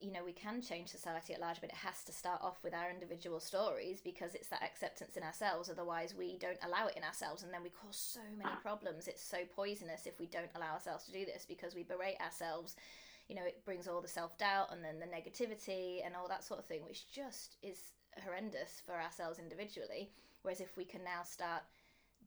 you 0.00 0.12
know 0.12 0.24
we 0.24 0.32
can 0.32 0.62
change 0.62 0.88
society 0.88 1.34
at 1.34 1.40
large 1.40 1.60
but 1.60 1.70
it 1.70 1.76
has 1.76 2.04
to 2.04 2.12
start 2.12 2.40
off 2.42 2.62
with 2.62 2.72
our 2.72 2.90
individual 2.90 3.40
stories 3.40 4.00
because 4.00 4.34
it's 4.34 4.48
that 4.48 4.62
acceptance 4.62 5.16
in 5.16 5.22
ourselves 5.22 5.68
otherwise 5.68 6.14
we 6.14 6.38
don't 6.38 6.58
allow 6.64 6.86
it 6.86 6.96
in 6.96 7.02
ourselves 7.02 7.42
and 7.42 7.52
then 7.52 7.62
we 7.62 7.70
cause 7.70 7.96
so 7.96 8.20
many 8.36 8.54
problems 8.62 9.08
it's 9.08 9.22
so 9.22 9.38
poisonous 9.56 10.06
if 10.06 10.18
we 10.20 10.26
don't 10.26 10.50
allow 10.54 10.72
ourselves 10.72 11.04
to 11.04 11.12
do 11.12 11.24
this 11.24 11.44
because 11.48 11.74
we 11.74 11.82
berate 11.82 12.20
ourselves 12.20 12.76
you 13.28 13.34
know 13.34 13.42
it 13.42 13.64
brings 13.64 13.88
all 13.88 14.00
the 14.00 14.08
self-doubt 14.08 14.68
and 14.72 14.84
then 14.84 15.00
the 15.00 15.06
negativity 15.06 15.98
and 16.04 16.14
all 16.14 16.28
that 16.28 16.44
sort 16.44 16.60
of 16.60 16.66
thing 16.66 16.84
which 16.84 17.10
just 17.10 17.56
is 17.62 17.78
horrendous 18.24 18.82
for 18.86 18.94
ourselves 18.94 19.38
individually 19.38 20.10
whereas 20.42 20.60
if 20.60 20.76
we 20.76 20.84
can 20.84 21.02
now 21.02 21.22
start 21.24 21.62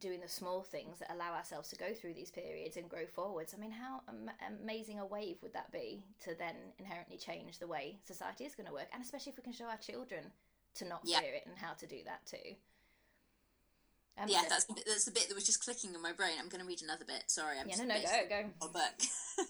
doing 0.02 0.20
the 0.20 0.28
small 0.28 0.64
things 0.64 0.98
that 1.00 1.12
allow 1.14 1.32
ourselves 1.34 1.70
to 1.70 1.76
go 1.78 1.94
through 1.94 2.14
these 2.16 2.32
periods 2.32 2.76
and 2.76 2.90
grow 2.90 3.06
forwards. 3.06 3.54
I 3.56 3.58
mean, 3.62 3.72
how 3.72 4.02
am- 4.10 4.32
amazing 4.62 5.00
a 5.00 5.06
wave 5.06 5.38
would 5.42 5.54
that 5.54 5.72
be 5.72 6.04
to 6.26 6.36
then 6.36 6.56
inherently 6.80 7.18
change 7.18 7.60
the 7.60 7.68
way 7.68 8.00
society 8.04 8.44
is 8.44 8.56
going 8.56 8.68
to 8.68 8.74
work? 8.74 8.88
And 8.94 9.02
especially 9.04 9.32
if 9.32 9.38
we 9.38 9.44
can 9.44 9.54
show 9.54 9.66
our 9.66 9.78
children 9.78 10.32
to 10.76 10.86
not 10.86 11.02
Yeah. 11.06 11.20
fear 11.22 11.36
it 11.36 11.46
and 11.46 11.58
how 11.58 11.74
to 11.74 11.88
do 11.88 12.04
that 12.06 12.26
too. 12.26 12.56
Um, 14.18 14.28
yeah, 14.28 14.42
so- 14.42 14.50
that's 14.50 14.66
the 14.66 14.74
bit- 14.74 14.86
that's 14.86 15.06
the 15.06 15.12
bit 15.12 15.28
that 15.30 15.36
was 15.36 15.46
just 15.46 15.64
clicking 15.64 15.94
in 15.96 16.02
my 16.02 16.12
brain. 16.12 16.38
I'm 16.38 16.50
going 16.50 16.62
to 16.62 16.68
read 16.68 16.82
another 16.82 17.06
bit. 17.06 17.24
Sorry, 17.32 17.58
I'm 17.60 17.68
yeah, 17.70 17.76
just 17.78 17.88
no, 17.88 17.96
no, 17.96 18.28
go, 18.30 18.50
go. 18.60 18.68
book. 18.68 19.02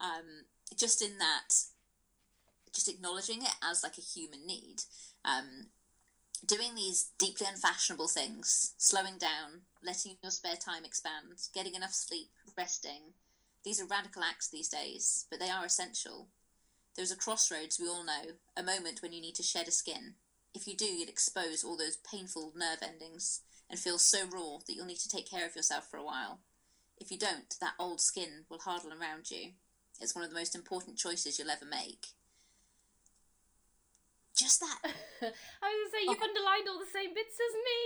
um, 0.00 0.44
just 0.76 1.02
in 1.02 1.18
that, 1.18 1.48
just 2.72 2.88
acknowledging 2.88 3.42
it 3.42 3.54
as 3.62 3.82
like 3.82 3.98
a 3.98 4.02
human 4.02 4.46
need. 4.46 4.82
Um, 5.24 5.70
doing 6.46 6.74
these 6.74 7.10
deeply 7.18 7.46
unfashionable 7.48 8.08
things, 8.08 8.74
slowing 8.76 9.18
down, 9.18 9.62
letting 9.82 10.16
your 10.22 10.30
spare 10.30 10.56
time 10.56 10.84
expand, 10.84 11.38
getting 11.54 11.74
enough 11.74 11.92
sleep, 11.92 12.30
resting. 12.56 13.14
These 13.64 13.80
are 13.80 13.86
radical 13.86 14.22
acts 14.22 14.48
these 14.48 14.68
days, 14.68 15.26
but 15.30 15.40
they 15.40 15.50
are 15.50 15.64
essential. 15.64 16.28
There's 16.96 17.12
a 17.12 17.16
crossroads 17.16 17.80
we 17.80 17.88
all 17.88 18.04
know, 18.04 18.36
a 18.56 18.62
moment 18.62 19.00
when 19.02 19.12
you 19.12 19.20
need 19.20 19.34
to 19.36 19.42
shed 19.42 19.68
a 19.68 19.72
skin. 19.72 20.14
If 20.54 20.68
you 20.68 20.76
do, 20.76 20.84
you'll 20.84 21.08
expose 21.08 21.64
all 21.64 21.76
those 21.76 21.96
painful 21.96 22.52
nerve 22.54 22.78
endings 22.82 23.40
and 23.68 23.78
feel 23.78 23.98
so 23.98 24.26
raw 24.32 24.58
that 24.66 24.74
you'll 24.74 24.86
need 24.86 24.98
to 24.98 25.08
take 25.08 25.28
care 25.28 25.46
of 25.46 25.56
yourself 25.56 25.88
for 25.90 25.96
a 25.96 26.04
while. 26.04 26.40
If 26.98 27.10
you 27.10 27.18
don't, 27.18 27.56
that 27.60 27.74
old 27.78 28.00
skin 28.00 28.44
will 28.48 28.60
harden 28.60 28.92
around 28.92 29.30
you. 29.30 29.52
It's 30.00 30.14
one 30.14 30.24
of 30.24 30.30
the 30.30 30.38
most 30.38 30.54
important 30.54 30.96
choices 30.96 31.38
you'll 31.38 31.50
ever 31.50 31.64
make. 31.64 32.06
Just 34.36 34.60
that. 34.60 34.78
I 34.84 34.90
was 34.90 34.92
going 35.22 35.84
to 35.84 35.90
say, 35.92 36.02
you've 36.04 36.20
underlined 36.22 36.66
all 36.68 36.78
the 36.80 36.90
same 36.92 37.14
bits 37.14 37.38
as 37.38 37.54
me. 37.68 37.78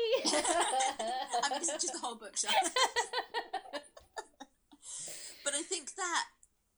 I 1.44 1.48
mean, 1.50 1.60
this 1.60 1.68
is 1.68 1.82
just 1.82 1.92
the 1.92 1.98
whole 2.00 2.14
book, 2.16 2.36
Sean. 2.36 2.52
but 5.44 5.54
I 5.54 5.62
think 5.62 5.94
that, 5.96 6.24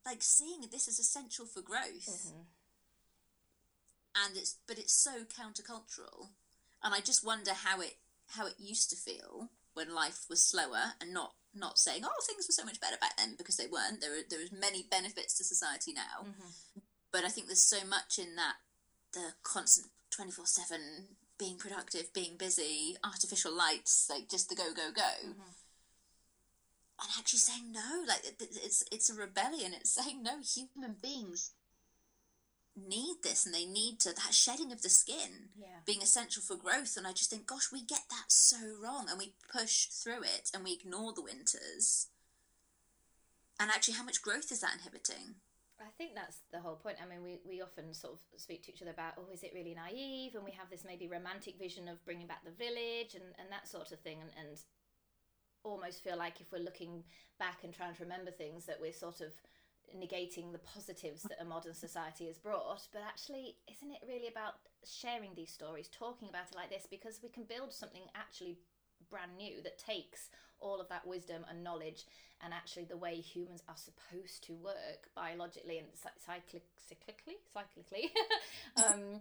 like, 0.04 0.22
seeing 0.22 0.62
this 0.70 0.88
is 0.88 0.98
essential 0.98 1.46
for 1.46 1.60
growth, 1.62 2.32
Mhm. 2.32 2.46
and 4.16 4.36
it's 4.36 4.56
but 4.66 4.78
it's 4.78 4.92
so 4.92 5.24
countercultural, 5.24 6.30
and 6.82 6.92
I 6.94 7.00
just 7.00 7.24
wonder 7.24 7.54
how 7.54 7.80
it 7.80 7.98
how 8.30 8.46
it 8.46 8.54
used 8.58 8.90
to 8.90 8.96
feel 8.96 9.50
when 9.74 9.94
life 9.94 10.26
was 10.28 10.42
slower, 10.42 10.94
and 11.00 11.12
not 11.12 11.34
not 11.54 11.78
saying 11.78 12.04
oh 12.04 12.20
things 12.26 12.46
were 12.48 12.52
so 12.52 12.64
much 12.64 12.80
better 12.80 12.96
back 13.00 13.16
then 13.16 13.34
because 13.36 13.56
they 13.56 13.66
weren't. 13.68 14.00
There 14.00 14.14
are 14.18 14.22
there 14.28 14.40
was 14.40 14.50
many 14.52 14.82
benefits 14.82 15.34
to 15.38 15.44
society 15.44 15.92
now, 15.92 16.24
Mhm. 16.26 16.82
but 17.12 17.24
I 17.24 17.28
think 17.28 17.46
there's 17.46 17.62
so 17.62 17.84
much 17.84 18.18
in 18.18 18.34
that 18.36 18.56
the 19.12 19.34
constant 19.42 19.88
twenty 20.10 20.30
four 20.32 20.46
seven 20.46 21.16
being 21.38 21.56
productive, 21.56 22.12
being 22.12 22.36
busy, 22.36 22.96
artificial 23.02 23.52
lights, 23.56 24.08
like 24.10 24.28
just 24.28 24.48
the 24.48 24.54
go 24.54 24.72
go 24.74 24.90
go. 24.92 25.02
Mhm. 25.24 25.54
and 27.02 27.08
actually 27.18 27.38
saying 27.38 27.72
no 27.72 28.04
like 28.06 28.22
it- 28.26 28.42
it- 28.42 28.56
it's 28.62 28.82
it's 28.92 29.08
a 29.08 29.14
rebellion 29.14 29.72
it's 29.72 29.90
saying 29.90 30.22
no 30.22 30.38
human 30.40 30.92
beings 31.00 31.52
need 32.76 33.22
this 33.22 33.46
and 33.46 33.54
they 33.54 33.64
need 33.64 33.98
to 33.98 34.12
that 34.12 34.34
shedding 34.34 34.70
of 34.70 34.82
the 34.82 34.90
skin 34.90 35.50
Yeah. 35.56 35.80
being 35.86 36.02
essential 36.02 36.42
for 36.42 36.56
growth 36.56 36.98
and 36.98 37.06
i 37.06 37.14
just 37.14 37.30
think 37.30 37.46
gosh 37.46 37.72
we 37.72 37.80
get 37.82 38.04
that 38.10 38.30
so 38.30 38.58
wrong 38.82 39.08
and 39.08 39.18
we 39.18 39.34
push 39.50 39.86
through 39.86 40.24
it 40.24 40.50
and 40.52 40.62
we 40.62 40.72
ignore 40.74 41.14
the 41.14 41.22
winters 41.22 42.08
and 43.58 43.70
actually 43.70 43.94
how 43.94 44.02
much 44.04 44.20
growth 44.20 44.52
is 44.52 44.60
that 44.60 44.74
inhibiting 44.74 45.40
I 45.80 45.90
think 45.96 46.14
that's 46.14 46.42
the 46.52 46.60
whole 46.60 46.76
point. 46.76 46.98
I 47.02 47.08
mean, 47.08 47.22
we, 47.22 47.40
we 47.46 47.62
often 47.62 47.94
sort 47.94 48.14
of 48.14 48.20
speak 48.40 48.62
to 48.64 48.72
each 48.72 48.82
other 48.82 48.90
about, 48.90 49.14
oh, 49.18 49.32
is 49.32 49.42
it 49.42 49.52
really 49.54 49.74
naive? 49.74 50.34
And 50.34 50.44
we 50.44 50.52
have 50.52 50.68
this 50.70 50.84
maybe 50.84 51.08
romantic 51.08 51.58
vision 51.58 51.88
of 51.88 52.04
bringing 52.04 52.26
back 52.26 52.44
the 52.44 52.50
village 52.52 53.14
and, 53.14 53.24
and 53.38 53.48
that 53.50 53.66
sort 53.66 53.90
of 53.92 53.98
thing. 54.00 54.18
And, 54.20 54.30
and 54.38 54.58
almost 55.62 56.02
feel 56.02 56.16
like 56.16 56.40
if 56.40 56.52
we're 56.52 56.62
looking 56.62 57.04
back 57.38 57.64
and 57.64 57.72
trying 57.72 57.94
to 57.94 58.02
remember 58.02 58.30
things, 58.30 58.66
that 58.66 58.80
we're 58.80 58.92
sort 58.92 59.20
of 59.20 59.32
negating 59.96 60.52
the 60.52 60.58
positives 60.58 61.22
that 61.22 61.40
a 61.40 61.44
modern 61.44 61.74
society 61.74 62.26
has 62.26 62.38
brought. 62.38 62.86
But 62.92 63.02
actually, 63.06 63.56
isn't 63.68 63.90
it 63.90 64.00
really 64.06 64.28
about 64.28 64.54
sharing 64.84 65.34
these 65.34 65.50
stories, 65.50 65.88
talking 65.88 66.28
about 66.28 66.50
it 66.50 66.56
like 66.56 66.70
this? 66.70 66.86
Because 66.90 67.20
we 67.22 67.28
can 67.28 67.44
build 67.44 67.72
something 67.72 68.02
actually 68.14 68.58
brand 69.10 69.36
new 69.36 69.62
that 69.62 69.78
takes 69.78 70.28
all 70.60 70.80
of 70.80 70.88
that 70.88 71.06
wisdom 71.06 71.44
and 71.48 71.64
knowledge 71.64 72.04
and 72.42 72.54
actually 72.54 72.84
the 72.84 72.96
way 72.96 73.16
humans 73.16 73.62
are 73.68 73.76
supposed 73.76 74.42
to 74.44 74.54
work 74.54 75.08
biologically 75.14 75.78
and 75.78 75.88
cy- 75.94 76.10
cyclic, 76.24 76.64
cyclically, 76.80 77.36
cyclically, 77.54 78.08
um, 78.86 79.20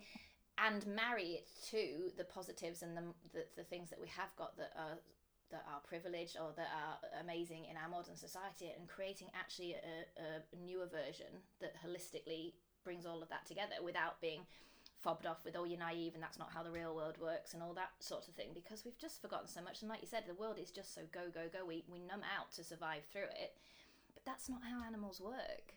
and 0.58 0.86
marry 0.88 1.39
it 1.39 1.47
to 1.69 2.12
the 2.17 2.23
positives 2.23 2.82
and 2.82 2.95
the, 2.95 3.04
the 3.34 3.43
the 3.58 3.63
things 3.63 3.89
that 3.89 3.99
we 3.99 4.08
have 4.08 4.30
got 4.38 4.56
that 4.58 4.71
are 4.78 4.97
that 5.52 5.65
are 5.67 5.82
privileged 5.88 6.38
or 6.38 6.52
that 6.56 6.69
are 6.69 7.21
amazing 7.21 7.65
in 7.69 7.75
our 7.75 7.89
modern 7.89 8.15
society, 8.15 8.71
and 8.78 8.88
creating 8.88 9.28
actually 9.34 9.73
a, 9.73 10.21
a 10.21 10.65
newer 10.65 10.86
version 10.86 11.41
that 11.60 11.73
holistically 11.84 12.54
brings 12.84 13.06
all 13.06 13.21
of 13.21 13.30
that 13.30 13.45
together 13.45 13.75
without 13.84 14.21
being 14.21 14.41
fobbed 15.02 15.26
off 15.26 15.44
with 15.46 15.56
oh 15.56 15.64
you're 15.64 15.80
naive 15.80 16.14
and 16.14 16.24
that's 16.24 16.40
not 16.40 16.52
how 16.54 16.64
the 16.64 16.72
real 16.72 16.96
world 16.96 17.16
works 17.20 17.54
and 17.54 17.64
all 17.64 17.74
that 17.74 17.92
sort 18.00 18.28
of 18.28 18.34
thing 18.34 18.50
because 18.54 18.84
we've 18.84 18.98
just 18.98 19.22
forgotten 19.22 19.48
so 19.48 19.62
much. 19.62 19.82
And 19.82 19.90
like 19.90 20.02
you 20.02 20.08
said 20.08 20.24
the 20.28 20.34
world 20.34 20.58
is 20.62 20.72
just 20.72 20.94
so 20.94 21.02
go 21.12 21.32
go 21.34 21.48
go. 21.52 21.66
We, 21.66 21.84
we 21.92 22.00
numb 22.00 22.24
out 22.38 22.52
to 22.54 22.64
survive 22.64 23.04
through 23.12 23.32
it. 23.40 23.56
But 24.14 24.26
that's 24.26 24.50
not 24.50 24.62
how 24.64 24.86
animals 24.86 25.22
work. 25.22 25.76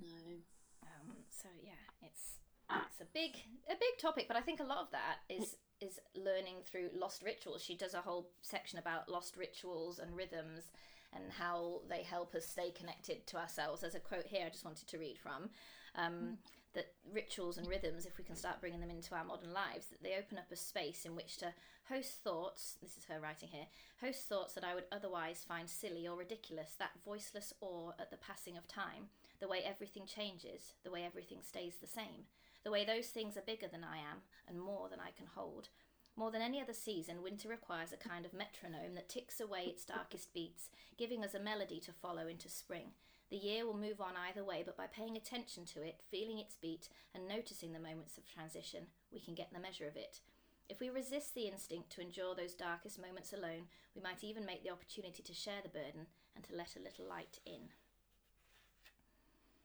No. 0.00 0.40
Um, 0.82 1.16
so 1.28 1.48
yeah 1.62 1.72
it's 2.02 2.38
it's 2.70 3.00
a 3.00 3.06
big 3.12 3.36
a 3.68 3.74
big 3.74 3.98
topic 4.00 4.24
but 4.26 4.36
i 4.36 4.40
think 4.40 4.58
a 4.58 4.64
lot 4.64 4.78
of 4.78 4.90
that 4.90 5.18
is 5.28 5.56
is 5.80 6.00
learning 6.14 6.56
through 6.64 6.90
lost 6.94 7.22
rituals. 7.22 7.62
She 7.62 7.76
does 7.76 7.94
a 7.94 8.00
whole 8.00 8.30
section 8.42 8.78
about 8.78 9.08
lost 9.08 9.36
rituals 9.36 9.98
and 9.98 10.16
rhythms 10.16 10.70
and 11.12 11.24
how 11.30 11.82
they 11.88 12.02
help 12.02 12.34
us 12.34 12.46
stay 12.46 12.70
connected 12.70 13.26
to 13.28 13.36
ourselves. 13.36 13.80
There's 13.80 13.94
a 13.94 14.00
quote 14.00 14.26
here 14.26 14.44
i 14.46 14.48
just 14.48 14.64
wanted 14.64 14.88
to 14.88 14.98
read 14.98 15.18
from. 15.18 15.50
Um, 15.94 16.38
that 16.74 16.92
rituals 17.12 17.58
and 17.58 17.66
rhythms 17.66 18.06
if 18.06 18.18
we 18.18 18.24
can 18.24 18.36
start 18.36 18.60
bringing 18.60 18.80
them 18.80 18.90
into 18.90 19.14
our 19.14 19.24
modern 19.24 19.52
lives 19.52 19.86
that 19.86 20.02
they 20.02 20.16
open 20.18 20.38
up 20.38 20.50
a 20.52 20.56
space 20.56 21.04
in 21.04 21.14
which 21.14 21.36
to 21.36 21.52
host 21.88 22.22
thoughts 22.22 22.76
this 22.82 22.96
is 22.96 23.04
her 23.04 23.20
writing 23.20 23.48
here 23.50 23.66
host 24.00 24.28
thoughts 24.28 24.54
that 24.54 24.64
i 24.64 24.74
would 24.74 24.84
otherwise 24.90 25.44
find 25.46 25.68
silly 25.68 26.06
or 26.06 26.16
ridiculous 26.16 26.74
that 26.78 26.90
voiceless 27.04 27.52
awe 27.60 27.92
at 27.98 28.10
the 28.10 28.16
passing 28.16 28.56
of 28.56 28.66
time 28.66 29.08
the 29.40 29.48
way 29.48 29.60
everything 29.64 30.04
changes 30.06 30.72
the 30.82 30.90
way 30.90 31.04
everything 31.04 31.38
stays 31.42 31.76
the 31.80 31.86
same 31.86 32.26
the 32.64 32.70
way 32.70 32.84
those 32.84 33.08
things 33.08 33.36
are 33.36 33.42
bigger 33.42 33.68
than 33.70 33.84
i 33.84 33.98
am 33.98 34.18
and 34.48 34.60
more 34.60 34.88
than 34.88 35.00
i 35.00 35.10
can 35.16 35.26
hold 35.34 35.68
more 36.16 36.30
than 36.30 36.42
any 36.42 36.60
other 36.60 36.72
season, 36.72 37.22
winter 37.22 37.48
requires 37.48 37.92
a 37.92 37.96
kind 37.96 38.24
of 38.24 38.32
metronome 38.32 38.94
that 38.94 39.08
ticks 39.08 39.40
away 39.40 39.64
its 39.64 39.84
darkest 39.84 40.32
beats, 40.32 40.70
giving 40.96 41.24
us 41.24 41.34
a 41.34 41.40
melody 41.40 41.80
to 41.80 41.92
follow 41.92 42.28
into 42.28 42.48
spring. 42.48 42.92
The 43.34 43.40
year 43.40 43.66
will 43.66 43.76
move 43.76 44.00
on 44.00 44.12
either 44.28 44.44
way, 44.44 44.62
but 44.64 44.76
by 44.76 44.86
paying 44.86 45.16
attention 45.16 45.64
to 45.74 45.82
it, 45.82 46.04
feeling 46.08 46.38
its 46.38 46.54
beat, 46.54 46.88
and 47.12 47.26
noticing 47.26 47.72
the 47.72 47.80
moments 47.80 48.16
of 48.16 48.32
transition, 48.32 48.86
we 49.12 49.18
can 49.18 49.34
get 49.34 49.52
the 49.52 49.58
measure 49.58 49.88
of 49.88 49.96
it. 49.96 50.20
If 50.68 50.78
we 50.78 50.88
resist 50.88 51.34
the 51.34 51.48
instinct 51.48 51.90
to 51.90 52.00
endure 52.00 52.36
those 52.36 52.54
darkest 52.54 52.96
moments 52.96 53.32
alone, 53.32 53.66
we 53.96 54.02
might 54.02 54.22
even 54.22 54.46
make 54.46 54.62
the 54.62 54.70
opportunity 54.70 55.20
to 55.24 55.34
share 55.34 55.58
the 55.64 55.68
burden 55.68 56.06
and 56.36 56.44
to 56.44 56.54
let 56.54 56.76
a 56.76 56.84
little 56.84 57.08
light 57.08 57.40
in. 57.44 57.70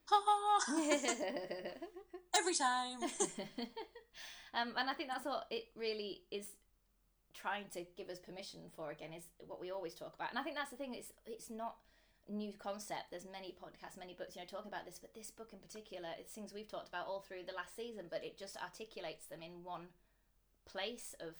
every 2.35 2.55
time 2.55 3.03
um, 4.55 4.73
and 4.77 4.89
I 4.89 4.93
think 4.95 5.09
that's 5.09 5.25
what 5.25 5.45
it 5.51 5.65
really 5.75 6.21
is 6.31 6.47
trying 7.35 7.65
to 7.73 7.85
give 7.95 8.09
us 8.09 8.17
permission 8.17 8.61
for 8.75 8.89
again 8.89 9.13
is 9.13 9.25
what 9.45 9.61
we 9.61 9.69
always 9.69 9.93
talk 9.93 10.15
about. 10.15 10.31
And 10.31 10.39
I 10.39 10.41
think 10.41 10.55
that's 10.55 10.71
the 10.71 10.75
thing. 10.75 10.95
It's 10.95 11.13
it's 11.27 11.51
not 11.51 11.75
new 12.29 12.53
concept. 12.57 13.11
There's 13.11 13.25
many 13.31 13.53
podcasts, 13.61 13.97
many 13.97 14.13
books, 14.13 14.35
you 14.35 14.41
know, 14.41 14.47
talking 14.47 14.71
about 14.71 14.85
this, 14.85 14.99
but 14.99 15.13
this 15.13 15.31
book 15.31 15.49
in 15.53 15.59
particular, 15.59 16.09
it's 16.19 16.33
things 16.33 16.53
we've 16.53 16.67
talked 16.67 16.87
about 16.87 17.07
all 17.07 17.21
through 17.21 17.43
the 17.47 17.53
last 17.55 17.75
season, 17.75 18.05
but 18.09 18.23
it 18.23 18.37
just 18.37 18.55
articulates 18.57 19.25
them 19.27 19.41
in 19.41 19.63
one 19.63 19.87
place 20.65 21.15
of. 21.19 21.33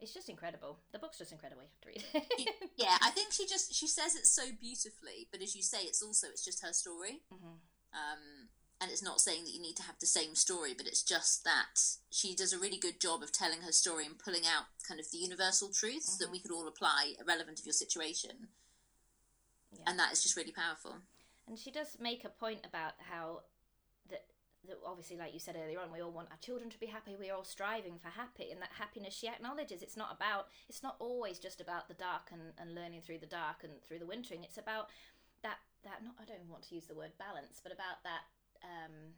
It's 0.00 0.14
just 0.14 0.28
incredible. 0.28 0.78
The 0.92 0.98
book's 1.00 1.18
just 1.18 1.32
incredible. 1.32 1.62
You 1.64 1.68
have 1.72 1.80
to 1.82 1.88
read. 1.88 2.24
it. 2.46 2.54
yeah 2.76 2.96
i 3.02 3.10
think 3.10 3.32
she 3.32 3.44
just 3.46 3.74
she 3.74 3.88
says 3.88 4.14
it 4.14 4.26
so 4.26 4.42
beautifully 4.60 5.26
but 5.32 5.42
as 5.42 5.56
you 5.56 5.62
say 5.62 5.78
it's 5.82 6.02
also 6.02 6.28
it's 6.28 6.44
just 6.44 6.62
her 6.64 6.72
story 6.72 7.22
Mhm. 7.32 7.58
um 7.92 8.48
and 8.80 8.92
it's 8.92 9.02
not 9.02 9.20
saying 9.20 9.42
that 9.44 9.50
you 9.52 9.60
need 9.60 9.74
to 9.76 9.82
have 9.82 9.98
the 9.98 10.06
same 10.06 10.36
story 10.36 10.72
but 10.76 10.86
it's 10.86 11.02
just 11.02 11.42
that 11.42 11.80
she 12.10 12.36
does 12.36 12.52
a 12.52 12.58
really 12.60 12.78
good 12.78 13.00
job 13.00 13.22
of 13.24 13.32
telling 13.32 13.62
her 13.62 13.72
story 13.72 14.06
and 14.06 14.20
pulling 14.20 14.46
out 14.46 14.66
kind 14.86 15.00
of 15.00 15.10
the 15.10 15.18
universal 15.18 15.70
truths 15.70 16.16
that 16.18 16.30
we 16.30 16.38
could 16.38 16.52
all 16.52 16.68
apply 16.68 17.14
irrelevant 17.20 17.58
of 17.58 17.66
your 17.66 17.72
situation 17.72 18.46
Yeah. 19.72 19.84
and 19.86 19.98
that 19.98 20.12
is 20.12 20.22
just 20.22 20.36
really 20.36 20.52
powerful 20.52 20.96
And 21.46 21.58
she 21.58 21.70
does 21.70 21.96
make 22.00 22.24
a 22.24 22.30
point 22.30 22.60
about 22.64 22.92
how 23.10 23.42
that 24.10 24.24
obviously, 24.84 25.16
like 25.16 25.32
you 25.32 25.40
said 25.40 25.56
earlier 25.56 25.80
on, 25.80 25.92
we 25.92 26.00
all 26.00 26.10
want 26.10 26.28
our 26.30 26.36
children 26.38 26.70
to 26.70 26.78
be 26.80 26.86
happy. 26.86 27.16
We're 27.18 27.34
all 27.34 27.44
striving 27.44 27.98
for 27.98 28.08
happy, 28.08 28.50
and 28.50 28.60
that 28.60 28.72
happiness 28.78 29.14
she 29.14 29.28
acknowledges. 29.28 29.82
It's 29.82 29.96
not 29.96 30.14
about. 30.14 30.48
It's 30.68 30.82
not 30.82 30.96
always 30.98 31.38
just 31.38 31.60
about 31.60 31.88
the 31.88 31.94
dark 31.94 32.30
and, 32.32 32.52
and 32.58 32.74
learning 32.74 33.02
through 33.02 33.18
the 33.18 33.26
dark 33.26 33.64
and 33.64 33.72
through 33.86 34.00
the 34.00 34.06
wintering. 34.06 34.44
It's 34.44 34.58
about 34.58 34.88
that 35.42 35.58
that 35.84 36.04
not. 36.04 36.14
I 36.20 36.24
don't 36.24 36.48
want 36.50 36.64
to 36.68 36.74
use 36.74 36.86
the 36.86 36.94
word 36.94 37.12
balance, 37.18 37.60
but 37.62 37.72
about 37.72 38.02
that. 38.04 38.24
Um, 38.62 39.14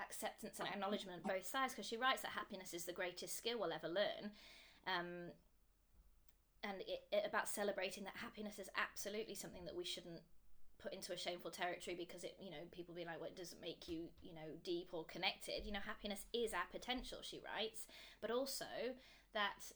acceptance 0.00 0.58
and 0.58 0.68
acknowledgement 0.68 1.18
of 1.18 1.24
both 1.24 1.46
sides 1.46 1.74
because 1.74 1.86
she 1.86 1.96
writes 1.96 2.22
that 2.22 2.30
happiness 2.30 2.72
is 2.72 2.84
the 2.86 2.92
greatest 2.92 3.36
skill 3.36 3.58
we'll 3.60 3.72
ever 3.72 3.88
learn 3.88 4.30
um, 4.86 5.28
and 6.62 6.80
it, 6.82 7.02
it, 7.12 7.24
about 7.26 7.48
celebrating 7.48 8.04
that 8.04 8.16
happiness 8.16 8.58
is 8.58 8.68
absolutely 8.76 9.34
something 9.34 9.64
that 9.64 9.76
we 9.76 9.84
shouldn't 9.84 10.20
put 10.80 10.94
into 10.94 11.12
a 11.12 11.16
shameful 11.16 11.50
territory 11.50 11.94
because 11.94 12.24
it 12.24 12.36
you 12.40 12.50
know 12.50 12.64
people 12.72 12.94
be 12.94 13.04
like 13.04 13.20
well 13.20 13.28
it 13.28 13.36
doesn't 13.36 13.60
make 13.60 13.86
you 13.86 14.08
you 14.22 14.32
know 14.34 14.56
deep 14.64 14.88
or 14.92 15.04
connected. 15.04 15.64
You 15.64 15.72
know 15.72 15.84
happiness 15.84 16.24
is 16.32 16.52
our 16.52 16.68
potential 16.72 17.18
she 17.22 17.40
writes. 17.40 17.86
But 18.20 18.30
also 18.30 18.96
that 19.34 19.72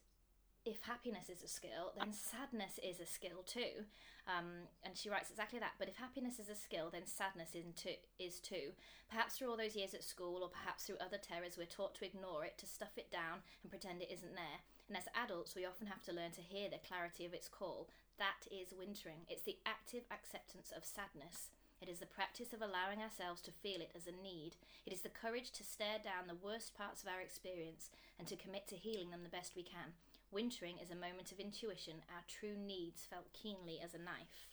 if 0.64 0.80
happiness 0.82 1.28
is 1.28 1.42
a 1.42 1.48
skill 1.48 1.92
then 1.96 2.12
sadness 2.12 2.80
is 2.82 3.00
a 3.00 3.06
skill 3.06 3.44
too. 3.46 3.84
Um, 4.26 4.64
and 4.82 4.96
she 4.96 5.10
writes 5.10 5.28
exactly 5.28 5.58
that. 5.58 5.76
But 5.78 5.88
if 5.88 5.96
happiness 5.96 6.38
is 6.38 6.48
a 6.48 6.54
skill 6.54 6.88
then 6.90 7.06
sadness 7.06 7.50
too, 7.76 8.00
is 8.18 8.40
too. 8.40 8.72
Perhaps 9.10 9.36
through 9.36 9.50
all 9.50 9.58
those 9.58 9.76
years 9.76 9.92
at 9.92 10.04
school 10.04 10.42
or 10.42 10.48
perhaps 10.48 10.84
through 10.84 10.96
other 11.00 11.18
terrors 11.18 11.56
we're 11.58 11.66
taught 11.66 11.94
to 11.96 12.06
ignore 12.06 12.44
it 12.44 12.56
to 12.58 12.66
stuff 12.66 12.96
it 12.96 13.12
down 13.12 13.44
and 13.62 13.70
pretend 13.70 14.00
it 14.00 14.12
isn't 14.12 14.34
there 14.34 14.60
and 14.88 14.96
as 14.96 15.08
adults 15.14 15.54
we 15.54 15.64
often 15.64 15.86
have 15.86 16.02
to 16.02 16.12
learn 16.12 16.30
to 16.32 16.40
hear 16.40 16.68
the 16.68 16.82
clarity 16.86 17.24
of 17.24 17.34
its 17.34 17.48
call 17.48 17.88
that 18.18 18.46
is 18.50 18.74
wintering. 18.76 19.26
It's 19.28 19.42
the 19.42 19.58
active 19.66 20.04
acceptance 20.10 20.72
of 20.74 20.84
sadness. 20.84 21.50
It 21.82 21.88
is 21.88 21.98
the 21.98 22.06
practice 22.06 22.52
of 22.52 22.62
allowing 22.62 23.02
ourselves 23.02 23.42
to 23.42 23.50
feel 23.50 23.80
it 23.80 23.90
as 23.94 24.06
a 24.06 24.22
need. 24.22 24.56
It 24.86 24.92
is 24.92 25.02
the 25.02 25.12
courage 25.12 25.50
to 25.52 25.64
stare 25.64 25.98
down 25.98 26.28
the 26.28 26.38
worst 26.38 26.76
parts 26.76 27.02
of 27.02 27.08
our 27.08 27.20
experience 27.20 27.90
and 28.18 28.28
to 28.28 28.36
commit 28.36 28.68
to 28.68 28.76
healing 28.76 29.10
them 29.10 29.22
the 29.22 29.34
best 29.34 29.56
we 29.56 29.62
can. 29.62 29.98
Wintering 30.30 30.78
is 30.78 30.90
a 30.90 30.96
moment 30.96 31.32
of 31.32 31.38
intuition, 31.38 32.02
our 32.08 32.22
true 32.26 32.56
needs 32.56 33.06
felt 33.06 33.32
keenly 33.32 33.80
as 33.82 33.94
a 33.94 33.98
knife. 33.98 34.48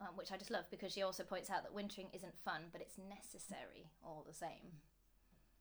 Um, 0.00 0.16
which 0.16 0.32
I 0.32 0.36
just 0.36 0.50
love 0.50 0.64
because 0.70 0.92
she 0.92 1.02
also 1.02 1.22
points 1.22 1.50
out 1.50 1.62
that 1.62 1.74
wintering 1.74 2.08
isn't 2.12 2.38
fun, 2.44 2.70
but 2.72 2.80
it's 2.80 2.98
necessary 2.98 3.90
all 4.02 4.24
the 4.26 4.34
same. 4.34 4.82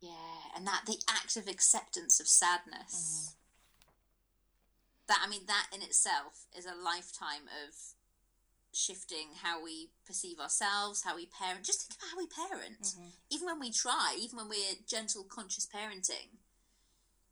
Yeah, 0.02 0.58
and 0.58 0.66
that 0.68 0.84
the 0.88 0.98
active 1.08 1.48
acceptance 1.48 2.20
of 2.20 2.28
sadness. 2.28 3.30
Mm-hmm 3.30 3.38
that 5.12 5.20
I 5.22 5.30
mean 5.30 5.46
that 5.48 5.68
in 5.76 5.82
itself 5.82 6.48
is 6.58 6.66
a 6.66 6.72
lifetime 6.72 7.44
of 7.68 7.76
shifting 8.72 9.36
how 9.44 9.62
we 9.62 9.90
perceive 10.08 10.40
ourselves, 10.40 11.04
how 11.04 11.18
we 11.18 11.26
parent. 11.28 11.66
Just 11.66 11.84
think 11.84 12.00
about 12.00 12.12
how 12.12 12.18
we 12.18 12.28
parent. 12.32 12.82
Mm-hmm. 12.82 13.10
Even 13.30 13.46
when 13.48 13.60
we 13.60 13.72
try, 13.72 14.16
even 14.18 14.38
when 14.38 14.48
we're 14.48 14.80
gentle, 14.88 15.28
conscious 15.28 15.68
parenting, 15.68 16.40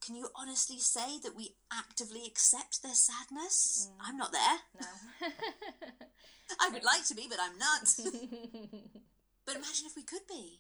can 0.06 0.16
you 0.16 0.28
honestly 0.36 0.78
say 0.80 1.20
that 1.24 1.38
we 1.38 1.56
actively 1.72 2.28
accept 2.28 2.84
their 2.84 2.96
sadness? 2.96 3.90
Mm. 3.90 4.08
I'm 4.10 4.18
not 4.18 4.34
there. 4.34 4.60
No. 4.82 5.28
I 6.60 6.70
would 6.70 6.84
like 6.84 7.06
to 7.08 7.16
be, 7.16 7.28
but 7.30 7.40
I'm 7.40 7.58
not. 7.58 7.96
but 9.46 9.56
imagine 9.56 9.88
if 9.88 9.96
we 9.96 10.04
could 10.04 10.28
be. 10.28 10.60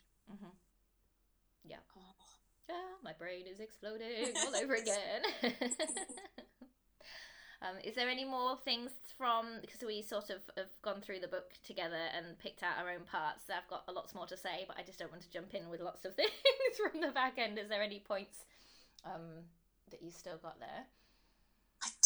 Yeah, 2.69 2.75
my 3.03 3.13
brain 3.13 3.45
is 3.51 3.59
exploding 3.59 4.33
all 4.45 4.55
over 4.55 4.75
again. 4.75 5.23
Um, 7.61 7.75
is 7.83 7.95
there 7.95 8.07
any 8.07 8.23
more 8.23 8.55
things 8.63 8.91
from 9.17 9.59
because 9.59 9.81
we 9.85 10.01
sort 10.01 10.29
of 10.29 10.39
have 10.55 10.71
gone 10.81 11.01
through 11.01 11.19
the 11.19 11.27
book 11.27 11.51
together 11.65 12.07
and 12.15 12.39
picked 12.39 12.63
out 12.63 12.77
our 12.79 12.89
own 12.89 13.03
parts? 13.03 13.43
I've 13.49 13.67
got 13.69 13.83
a 13.89 13.91
lots 13.91 14.15
more 14.15 14.25
to 14.27 14.37
say, 14.37 14.63
but 14.65 14.77
I 14.79 14.83
just 14.83 14.97
don't 14.97 15.11
want 15.11 15.23
to 15.23 15.29
jump 15.29 15.53
in 15.53 15.69
with 15.69 15.81
lots 15.81 16.05
of 16.05 16.15
things 16.15 16.29
from 16.77 17.01
the 17.01 17.11
back 17.11 17.37
end. 17.37 17.59
Is 17.59 17.67
there 17.67 17.83
any 17.83 17.99
points 17.99 18.45
um, 19.03 19.43
that 19.91 20.01
you 20.01 20.09
still 20.09 20.37
got 20.37 20.59
there? 20.59 20.85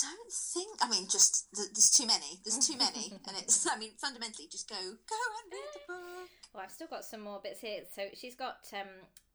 I 0.05 0.15
don't 0.15 0.31
think. 0.31 0.77
I 0.81 0.89
mean, 0.89 1.07
just 1.09 1.47
there's 1.53 1.91
too 1.91 2.05
many. 2.05 2.39
There's 2.43 2.65
too 2.65 2.77
many, 2.77 3.11
and 3.27 3.37
it's. 3.37 3.67
I 3.67 3.77
mean, 3.77 3.91
fundamentally, 3.97 4.47
just 4.51 4.69
go, 4.69 4.75
go 4.75 5.19
and 5.43 5.51
read 5.51 5.69
the 5.73 5.79
book. 5.87 6.29
Well, 6.53 6.63
I've 6.63 6.71
still 6.71 6.87
got 6.87 7.05
some 7.05 7.21
more 7.21 7.39
bits 7.41 7.61
here. 7.61 7.81
So 7.93 8.03
she's 8.13 8.35
got 8.35 8.67
um, 8.73 8.87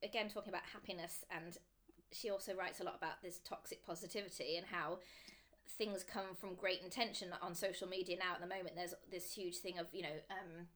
again 0.03 0.29
talking 0.29 0.51
about 0.51 0.63
happiness, 0.73 1.25
and 1.31 1.57
she 2.13 2.31
also 2.31 2.55
writes 2.55 2.81
a 2.81 2.85
lot 2.85 2.97
about 2.97 3.23
this 3.23 3.39
toxic 3.45 3.85
positivity 3.85 4.57
and 4.57 4.67
how 4.67 4.99
things 5.77 6.03
come 6.03 6.35
from 6.39 6.55
great 6.55 6.83
intention 6.83 7.29
on 7.43 7.55
social 7.55 7.87
media 7.87 8.17
now 8.19 8.35
at 8.35 8.41
the 8.41 8.47
moment 8.47 8.75
there's 8.75 8.95
this 9.11 9.33
huge 9.33 9.59
thing 9.59 9.79
of 9.79 9.87
you 9.93 10.03
know 10.03 10.17
um, 10.31 10.67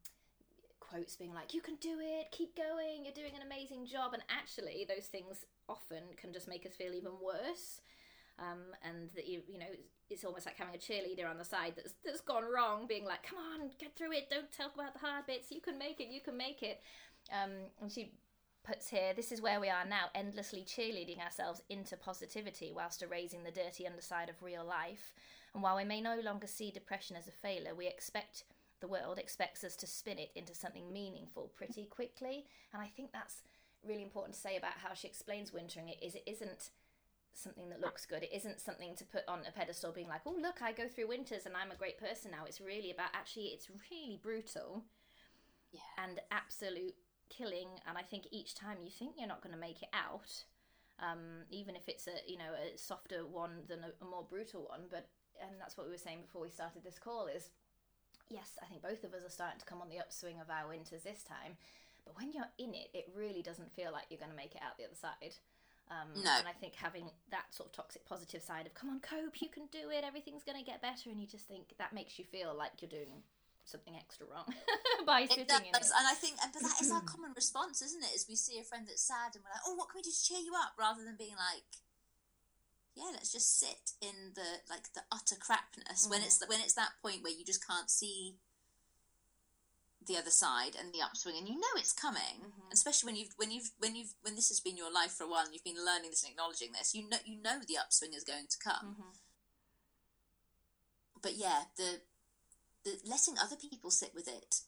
quotes 0.81 1.17
being 1.17 1.33
like 1.33 1.55
you 1.55 1.61
can 1.61 1.77
do 1.77 1.97
it 2.01 2.31
keep 2.31 2.55
going 2.57 3.05
you're 3.05 3.15
doing 3.15 3.35
an 3.35 3.45
amazing 3.45 3.87
job 3.87 4.13
and 4.13 4.23
actually 4.29 4.87
those 4.87 5.07
things 5.07 5.45
often 5.69 6.03
can 6.17 6.33
just 6.33 6.47
make 6.47 6.67
us 6.67 6.75
feel 6.75 6.93
even 6.95 7.13
worse 7.23 7.81
um, 8.43 8.75
and 8.83 9.09
that 9.15 9.27
you 9.27 9.43
you 9.49 9.59
know 9.59 9.73
it's 10.11 10.25
almost 10.25 10.47
like 10.47 10.57
having 10.57 10.75
a 10.75 10.79
cheerleader 10.79 11.29
on 11.29 11.39
the 11.39 11.45
side 11.45 11.73
that's 11.77 11.95
that's 12.05 12.21
gone 12.21 12.45
wrong 12.45 12.87
being 12.87 13.05
like 13.05 13.23
come 13.23 13.39
on 13.39 13.71
get 13.79 13.97
through 13.97 14.13
it. 14.13 14.29
Don't 14.31 14.51
talk 14.51 14.75
about 14.75 14.95
the 14.95 15.01
hard 15.01 15.27
bits. 15.27 15.51
You 15.51 15.61
can 15.61 15.79
make 15.79 16.01
it. 16.01 16.09
You 16.09 16.21
can 16.21 16.37
make 16.37 16.63
it. 16.63 16.81
Um, 17.33 17.51
and 17.81 17.91
she 17.91 18.13
puts 18.65 18.89
here 18.89 19.13
this 19.15 19.33
is 19.33 19.43
where 19.43 19.61
we 19.61 19.69
are 19.69 19.85
now, 19.85 20.07
endlessly 20.15 20.65
cheerleading 20.67 21.23
ourselves 21.23 21.63
into 21.69 21.97
positivity 21.97 22.73
whilst 22.75 23.03
erasing 23.03 23.43
the 23.45 23.51
dirty 23.51 23.87
underside 23.87 24.29
of 24.29 24.43
real 24.43 24.65
life. 24.65 25.13
And 25.55 25.63
while 25.63 25.77
we 25.77 25.85
may 25.85 26.01
no 26.01 26.19
longer 26.21 26.47
see 26.47 26.71
depression 26.71 27.17
as 27.17 27.29
a 27.29 27.33
failure, 27.33 27.75
we 27.75 27.87
expect 27.87 28.45
the 28.81 28.89
world 28.89 29.19
expects 29.19 29.63
us 29.65 29.77
to 29.77 29.87
spin 29.87 30.19
it 30.19 30.31
into 30.35 30.55
something 30.55 30.93
meaningful 30.93 31.53
pretty 31.55 31.85
quickly. 31.85 32.47
And 32.73 32.83
I 32.83 32.87
think 32.87 33.13
that's 33.13 33.43
really 33.87 34.03
important 34.03 34.35
to 34.35 34.41
say 34.41 34.57
about 34.57 34.79
how 34.83 34.95
she 34.95 35.09
explains 35.09 35.53
wintering. 35.53 35.89
It 35.89 36.03
is 36.03 36.15
it 36.15 36.25
isn't 36.27 36.71
something 37.35 37.69
that 37.71 37.81
looks 37.81 38.07
good. 38.07 38.23
It 38.23 38.33
isn't 38.35 38.61
something 38.61 38.95
to 38.97 39.05
put 39.05 39.23
on 39.29 39.41
a 39.47 39.53
pedestal 39.53 39.93
being 39.93 40.09
like, 40.09 40.23
oh, 40.27 40.37
look, 40.41 40.63
I 40.63 40.73
go 40.73 40.89
through 40.89 41.09
winters 41.09 41.47
and 41.47 41.57
I'm 41.57 41.71
a 41.71 41.77
great 41.77 41.99
person 41.99 42.31
now. 42.31 42.45
It's 42.47 42.61
really 42.61 42.91
about 42.91 43.11
actually, 43.15 43.47
it's 43.47 43.69
really 43.91 44.21
brutal 44.23 44.85
yeah. 45.73 45.81
and 46.05 46.21
absolute 46.31 46.95
killing, 47.33 47.69
and 47.89 47.97
I 47.97 48.03
think 48.03 48.27
each 48.31 48.55
time 48.55 48.79
you 48.85 48.91
think 48.91 49.15
you're 49.19 49.29
not 49.29 49.43
going 49.43 49.55
to 49.55 49.61
make 49.61 49.83
it 49.83 49.89
out, 49.93 50.45
um, 51.01 51.49
even 51.51 51.75
if 51.75 51.89
it's 51.89 52.07
a 52.07 52.21
you 52.31 52.37
know 52.37 52.53
a 52.53 52.77
softer 52.77 53.27
one 53.27 53.65
than 53.69 53.81
a, 53.81 54.05
a 54.05 54.09
more 54.09 54.25
brutal 54.29 54.69
one. 54.69 54.83
But 54.91 55.09
and 55.41 55.59
that's 55.59 55.77
what 55.77 55.87
we 55.87 55.93
were 55.93 55.99
saying 55.99 56.21
before 56.23 56.43
we 56.43 56.51
started 56.51 56.85
this 56.85 56.99
call 56.99 57.27
is 57.27 57.51
yes, 58.29 58.59
I 58.63 58.67
think 58.67 58.83
both 58.83 59.05
of 59.05 59.15
us 59.15 59.25
are 59.25 59.33
starting 59.33 59.59
to 59.61 59.67
come 59.67 59.81
on 59.81 59.89
the 59.89 59.99
upswing 59.99 60.41
of 60.41 60.51
our 60.51 60.69
winters 60.69 61.03
this 61.03 61.25
time. 61.25 61.57
But 62.05 62.17
when 62.17 62.33
you're 62.33 62.51
in 62.59 62.75
it, 62.75 62.91
it 62.95 63.13
really 63.15 63.43
doesn't 63.43 63.73
feel 63.75 63.93
like 63.93 64.07
you're 64.11 64.19
going 64.19 64.31
to 64.31 64.37
make 64.37 64.55
it 64.55 64.63
out 64.63 64.77
the 64.77 64.85
other 64.85 64.99
side. 64.99 65.37
Um, 65.93 66.25
no. 66.25 66.33
And 66.39 66.49
I 66.49 66.57
think 66.57 66.75
having 66.75 67.11
that 67.31 67.53
sort 67.53 67.69
of 67.69 67.73
toxic 67.77 68.05
positive 68.09 68.41
side 68.41 68.65
of, 68.65 68.73
come 68.73 68.89
on, 68.89 69.01
cope, 69.01 69.43
you 69.45 69.53
can 69.53 69.69
do 69.69 69.93
it, 69.93 70.05
everything's 70.05 70.43
going 70.43 70.57
to 70.57 70.65
get 70.65 70.81
better, 70.81 71.13
and 71.13 71.21
you 71.21 71.27
just 71.27 71.47
think 71.47 71.77
that 71.77 71.93
makes 71.93 72.19
you 72.19 72.25
feel 72.25 72.57
like 72.57 72.81
you're 72.81 72.89
doing 72.89 73.21
something 73.65 73.95
extra 73.95 74.27
wrong 74.27 74.49
by 75.07 75.27
sitting 75.27 75.47
does, 75.47 75.61
in 75.61 75.67
it. 75.67 75.77
And 75.77 76.07
I 76.09 76.15
think, 76.15 76.37
but 76.41 76.63
that 76.63 76.81
is 76.81 76.91
our 76.91 77.03
common 77.13 77.33
response, 77.37 77.83
isn't 77.83 78.03
it? 78.03 78.11
Is 78.15 78.27
we 78.29 78.37
see 78.37 78.59
a 78.59 78.65
friend 78.65 78.87
that's 78.89 79.05
sad 79.05 79.35
and 79.35 79.45
we're 79.45 79.55
like, 79.55 79.67
oh, 79.67 79.77
what 79.77 79.91
can 79.91 80.01
we 80.01 80.03
do 80.03 80.11
to 80.11 80.25
cheer 80.25 80.41
you 80.41 80.53
up? 80.57 80.75
Rather 80.79 81.05
than 81.05 81.15
being 81.15 81.37
like, 81.39 81.69
yeah, 82.97 83.13
let's 83.13 83.33
just 83.33 83.59
sit 83.61 83.95
in 84.03 84.35
the 84.35 84.67
like 84.69 84.93
the 84.93 85.01
utter 85.11 85.37
crapness 85.39 86.07
mm. 86.07 86.11
when 86.11 86.21
it's 86.21 86.43
when 86.47 86.61
it's 86.61 86.75
that 86.75 86.99
point 87.01 87.23
where 87.23 87.33
you 87.33 87.45
just 87.45 87.67
can't 87.67 87.89
see 87.89 88.37
the 90.07 90.17
other 90.17 90.31
side 90.31 90.77
and 90.79 90.93
the 90.93 91.03
upswing 91.03 91.37
and 91.39 91.49
you 91.49 91.55
know 91.55 91.75
it's 91.77 91.93
coming 91.93 92.41
mm-hmm. 92.41 92.73
especially 92.73 93.07
when 93.07 93.17
you've 93.17 93.35
when 93.37 93.51
you've 93.51 93.71
when 93.79 93.95
you've 93.97 94.15
when 94.23 94.35
this 94.35 94.49
has 94.49 94.61
been 94.61 94.77
your 94.77 94.93
life 94.93 95.13
for 95.13 95.25
a 95.25 95.29
while 95.29 95.45
and 95.45 95.53
you've 95.53 95.65
been 95.65 95.85
learning 95.85 96.11
this 96.11 96.23
and 96.23 96.33
acknowledging 96.33 96.73
this 96.73 96.95
you 96.95 97.09
know 97.09 97.19
you 97.25 97.41
know 97.43 97.59
the 97.67 97.79
upswing 97.79 98.13
is 98.15 98.25
going 98.25 98.47
to 98.49 98.59
come 98.59 98.97
mm-hmm. 98.97 99.13
but 101.23 101.35
yeah 101.37 101.71
the 101.77 102.01
the 102.85 102.99
letting 103.05 103.35
other 103.39 103.57
people 103.57 103.91
sit 103.91 104.11
with 104.15 104.29
it 104.29 104.63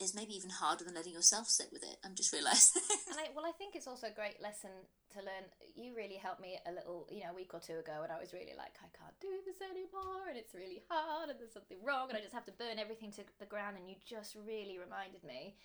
is 0.00 0.14
maybe 0.14 0.34
even 0.34 0.50
harder 0.50 0.84
than 0.84 0.94
letting 0.94 1.12
yourself 1.12 1.48
sit 1.48 1.68
with 1.72 1.82
it. 1.82 1.96
I'm 2.04 2.14
just 2.14 2.32
realising. 2.32 2.82
and 3.10 3.18
I, 3.18 3.28
well, 3.36 3.44
I 3.44 3.52
think 3.52 3.76
it's 3.76 3.86
also 3.86 4.08
a 4.08 4.14
great 4.14 4.40
lesson 4.40 4.70
to 5.12 5.18
learn. 5.20 5.44
You 5.76 5.94
really 5.94 6.16
helped 6.16 6.40
me 6.40 6.58
a 6.64 6.72
little, 6.72 7.06
you 7.10 7.22
know, 7.22 7.32
a 7.32 7.36
week 7.36 7.52
or 7.52 7.60
two 7.60 7.78
ago, 7.78 8.00
and 8.02 8.10
I 8.10 8.18
was 8.18 8.32
really 8.32 8.56
like, 8.56 8.74
I 8.80 8.88
can't 8.96 9.16
do 9.20 9.30
this 9.44 9.60
anymore, 9.60 10.28
and 10.28 10.36
it's 10.36 10.54
really 10.54 10.82
hard, 10.88 11.28
and 11.28 11.38
there's 11.38 11.52
something 11.52 11.78
wrong, 11.84 12.08
and 12.08 12.16
I 12.16 12.22
just 12.22 12.34
have 12.34 12.48
to 12.48 12.56
burn 12.56 12.80
everything 12.80 13.12
to 13.20 13.22
the 13.38 13.46
ground. 13.46 13.76
And 13.76 13.88
you 13.88 13.96
just 14.04 14.34
really 14.34 14.78
reminded 14.80 15.22
me. 15.22 15.56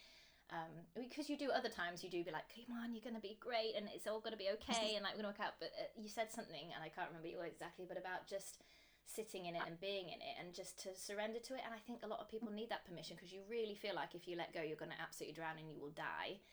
Um, 0.47 0.71
because 0.95 1.27
you 1.27 1.35
do 1.35 1.51
other 1.51 1.67
times, 1.67 2.03
you 2.03 2.09
do 2.09 2.23
be 2.23 2.31
like, 2.31 2.47
come 2.47 2.71
on, 2.79 2.95
you're 2.95 3.03
going 3.03 3.19
to 3.19 3.23
be 3.23 3.35
great, 3.35 3.75
and 3.75 3.91
it's 3.91 4.07
all 4.07 4.23
going 4.23 4.31
to 4.31 4.39
be 4.39 4.47
okay, 4.59 4.95
and 4.95 5.03
like 5.03 5.15
we're 5.15 5.27
going 5.27 5.33
to 5.33 5.35
work 5.35 5.43
out. 5.43 5.59
But 5.59 5.75
uh, 5.75 5.91
you 5.99 6.07
said 6.07 6.31
something, 6.31 6.71
and 6.71 6.79
I 6.79 6.87
can't 6.87 7.11
remember 7.11 7.27
what 7.35 7.51
exactly, 7.51 7.83
but 7.83 7.99
about 7.99 8.31
just 8.31 8.63
sitting 9.07 9.45
in 9.47 9.55
it 9.55 9.63
and 9.65 9.79
being 9.79 10.11
in 10.11 10.19
it 10.19 10.35
and 10.39 10.53
just 10.53 10.77
to 10.83 10.93
surrender 10.93 11.39
to 11.39 11.55
it. 11.55 11.63
And 11.63 11.73
I 11.73 11.79
think 11.79 12.03
a 12.03 12.11
lot 12.11 12.19
of 12.19 12.29
people 12.29 12.51
need 12.51 12.69
that 12.69 12.85
permission 12.85 13.15
because 13.15 13.31
you 13.31 13.41
really 13.49 13.73
feel 13.73 13.95
like 13.95 14.13
if 14.13 14.27
you 14.27 14.35
let 14.35 14.53
go, 14.53 14.61
you're 14.61 14.77
going 14.77 14.91
to 14.91 15.01
absolutely 15.01 15.33
drown 15.33 15.57
and 15.57 15.71
you 15.71 15.79
will 15.79 15.95
die. 15.95 16.43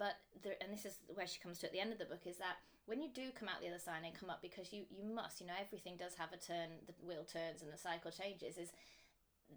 But 0.00 0.16
and 0.64 0.72
this 0.72 0.86
is 0.88 0.96
where 1.12 1.26
she 1.28 1.38
comes 1.40 1.60
to 1.60 1.66
at 1.66 1.72
the 1.72 1.80
end 1.80 1.92
of 1.92 2.00
the 2.00 2.08
book 2.08 2.24
is 2.24 2.38
that 2.38 2.56
when 2.86 3.02
you 3.02 3.12
do 3.12 3.28
come 3.36 3.48
out 3.48 3.60
the 3.60 3.68
other 3.68 3.78
side 3.78 4.00
and 4.02 4.16
come 4.16 4.30
up 4.32 4.40
because 4.40 4.72
you 4.72 4.88
you 4.88 5.04
must, 5.04 5.40
you 5.40 5.46
know, 5.46 5.60
everything 5.60 6.00
does 6.00 6.16
have 6.16 6.32
a 6.32 6.40
turn, 6.40 6.80
the 6.88 6.96
wheel 7.04 7.22
turns 7.22 7.60
and 7.60 7.70
the 7.70 7.76
cycle 7.76 8.10
changes. 8.10 8.56
Is 8.56 8.72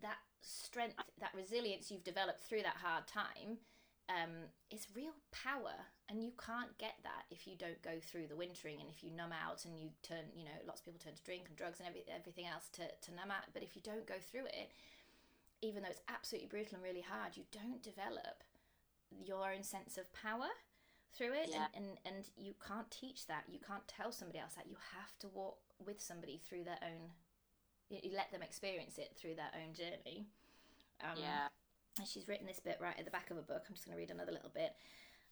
that 0.01 0.19
strength, 0.41 0.95
that 1.19 1.32
resilience 1.34 1.89
you've 1.89 2.03
developed 2.03 2.43
through 2.43 2.63
that 2.63 2.75
hard 2.75 3.08
time 3.08 3.58
um, 4.10 4.51
is 4.69 4.88
real 4.95 5.15
power, 5.32 5.73
and 6.13 6.21
you 6.21 6.30
can't 6.38 6.69
get 6.78 6.93
that 7.02 7.26
if 7.34 7.49
you 7.49 7.58
don't 7.58 7.82
go 7.82 7.97
through 7.97 8.30
the 8.30 8.38
wintering 8.38 8.78
and 8.78 8.86
if 8.88 9.02
you 9.02 9.10
numb 9.10 9.34
out 9.34 9.65
and 9.65 9.73
you 9.73 9.89
turn, 10.06 10.30
you 10.38 10.45
know, 10.45 10.54
lots 10.69 10.78
of 10.80 10.86
people 10.86 11.02
turn 11.02 11.17
to 11.17 11.26
drink 11.26 11.49
and 11.49 11.58
drugs 11.58 11.82
and 11.82 11.89
every, 11.89 12.06
everything 12.06 12.45
else 12.45 12.69
to, 12.78 12.86
to 12.86 13.10
numb 13.17 13.34
out. 13.34 13.49
But 13.49 13.65
if 13.65 13.73
you 13.73 13.82
don't 13.82 14.06
go 14.06 14.21
through 14.21 14.45
it, 14.54 14.69
even 15.65 15.82
though 15.82 15.89
it's 15.89 16.06
absolutely 16.06 16.54
brutal 16.54 16.78
and 16.78 16.86
really 16.86 17.02
hard, 17.02 17.34
you 17.34 17.49
don't 17.49 17.82
develop 17.82 18.45
your 19.26 19.49
own 19.49 19.65
sense 19.65 19.97
of 19.97 20.06
power 20.13 20.54
through 21.17 21.34
it 21.34 21.49
Yeah. 21.49 21.65
and, 21.73 21.86
and 22.06 22.15
and 22.15 22.26
you 22.38 22.54
can't 22.58 22.89
teach 22.89 23.28
that 23.28 23.43
you 23.47 23.60
can't 23.62 23.88
tell 23.88 24.12
somebody 24.12 24.39
else 24.39 24.54
that 24.54 24.65
you 24.65 24.78
have 24.97 25.13
to 25.19 25.28
walk 25.30 25.58
with 25.86 26.02
somebody 26.02 26.41
through 26.41 26.63
their 26.63 26.80
own 26.82 27.13
you, 27.89 27.99
let 28.15 28.32
them 28.32 28.41
experience 28.41 28.97
it 28.97 29.13
through 29.15 29.36
their 29.36 29.52
own 29.54 29.73
journey 29.76 30.26
um, 31.04 31.13
yeah. 31.17 31.47
and 31.99 32.08
she's 32.08 32.28
written 32.28 32.47
this 32.47 32.60
bit 32.60 32.80
right 32.82 32.97
at 32.97 33.06
the 33.06 33.12
back 33.12 33.30
of 33.30 33.38
a 33.38 33.43
book 33.45 33.62
i'm 33.69 33.76
just 33.76 33.86
going 33.86 33.93
to 33.95 33.99
read 34.02 34.10
another 34.10 34.32
little 34.32 34.49
bit 34.54 34.73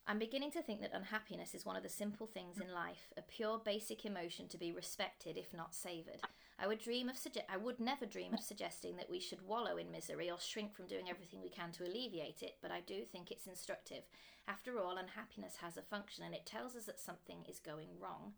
i'm 0.07 0.19
beginning 0.19 0.51
to 0.51 0.61
think 0.61 0.81
that 0.81 0.93
unhappiness 0.93 1.53
is 1.53 1.65
one 1.65 1.75
of 1.75 1.83
the 1.83 1.89
simple 1.89 2.27
things 2.27 2.57
in 2.59 2.73
life 2.73 3.13
a 3.17 3.21
pure 3.21 3.59
basic 3.63 4.05
emotion 4.05 4.47
to 4.47 4.57
be 4.57 4.71
respected 4.71 5.37
if 5.37 5.53
not 5.53 5.73
savoured 5.73 6.21
I 6.61 6.67
would 6.67 6.77
dream 6.77 7.09
of 7.09 7.15
sugge- 7.15 7.43
I 7.49 7.57
would 7.57 7.79
never 7.79 8.05
dream 8.05 8.35
of 8.35 8.41
suggesting 8.41 8.95
that 8.97 9.09
we 9.09 9.19
should 9.19 9.41
wallow 9.41 9.77
in 9.77 9.89
misery 9.89 10.29
or 10.29 10.39
shrink 10.39 10.75
from 10.75 10.85
doing 10.85 11.09
everything 11.09 11.41
we 11.41 11.49
can 11.49 11.71
to 11.71 11.83
alleviate 11.83 12.43
it, 12.43 12.57
but 12.61 12.69
I 12.69 12.81
do 12.81 13.03
think 13.03 13.31
it's 13.31 13.47
instructive. 13.47 14.03
After 14.47 14.77
all, 14.77 14.97
unhappiness 14.97 15.55
has 15.55 15.75
a 15.75 15.81
function 15.81 16.23
and 16.23 16.35
it 16.35 16.45
tells 16.45 16.75
us 16.75 16.85
that 16.85 16.99
something 16.99 17.45
is 17.49 17.57
going 17.57 17.89
wrong. 17.99 18.33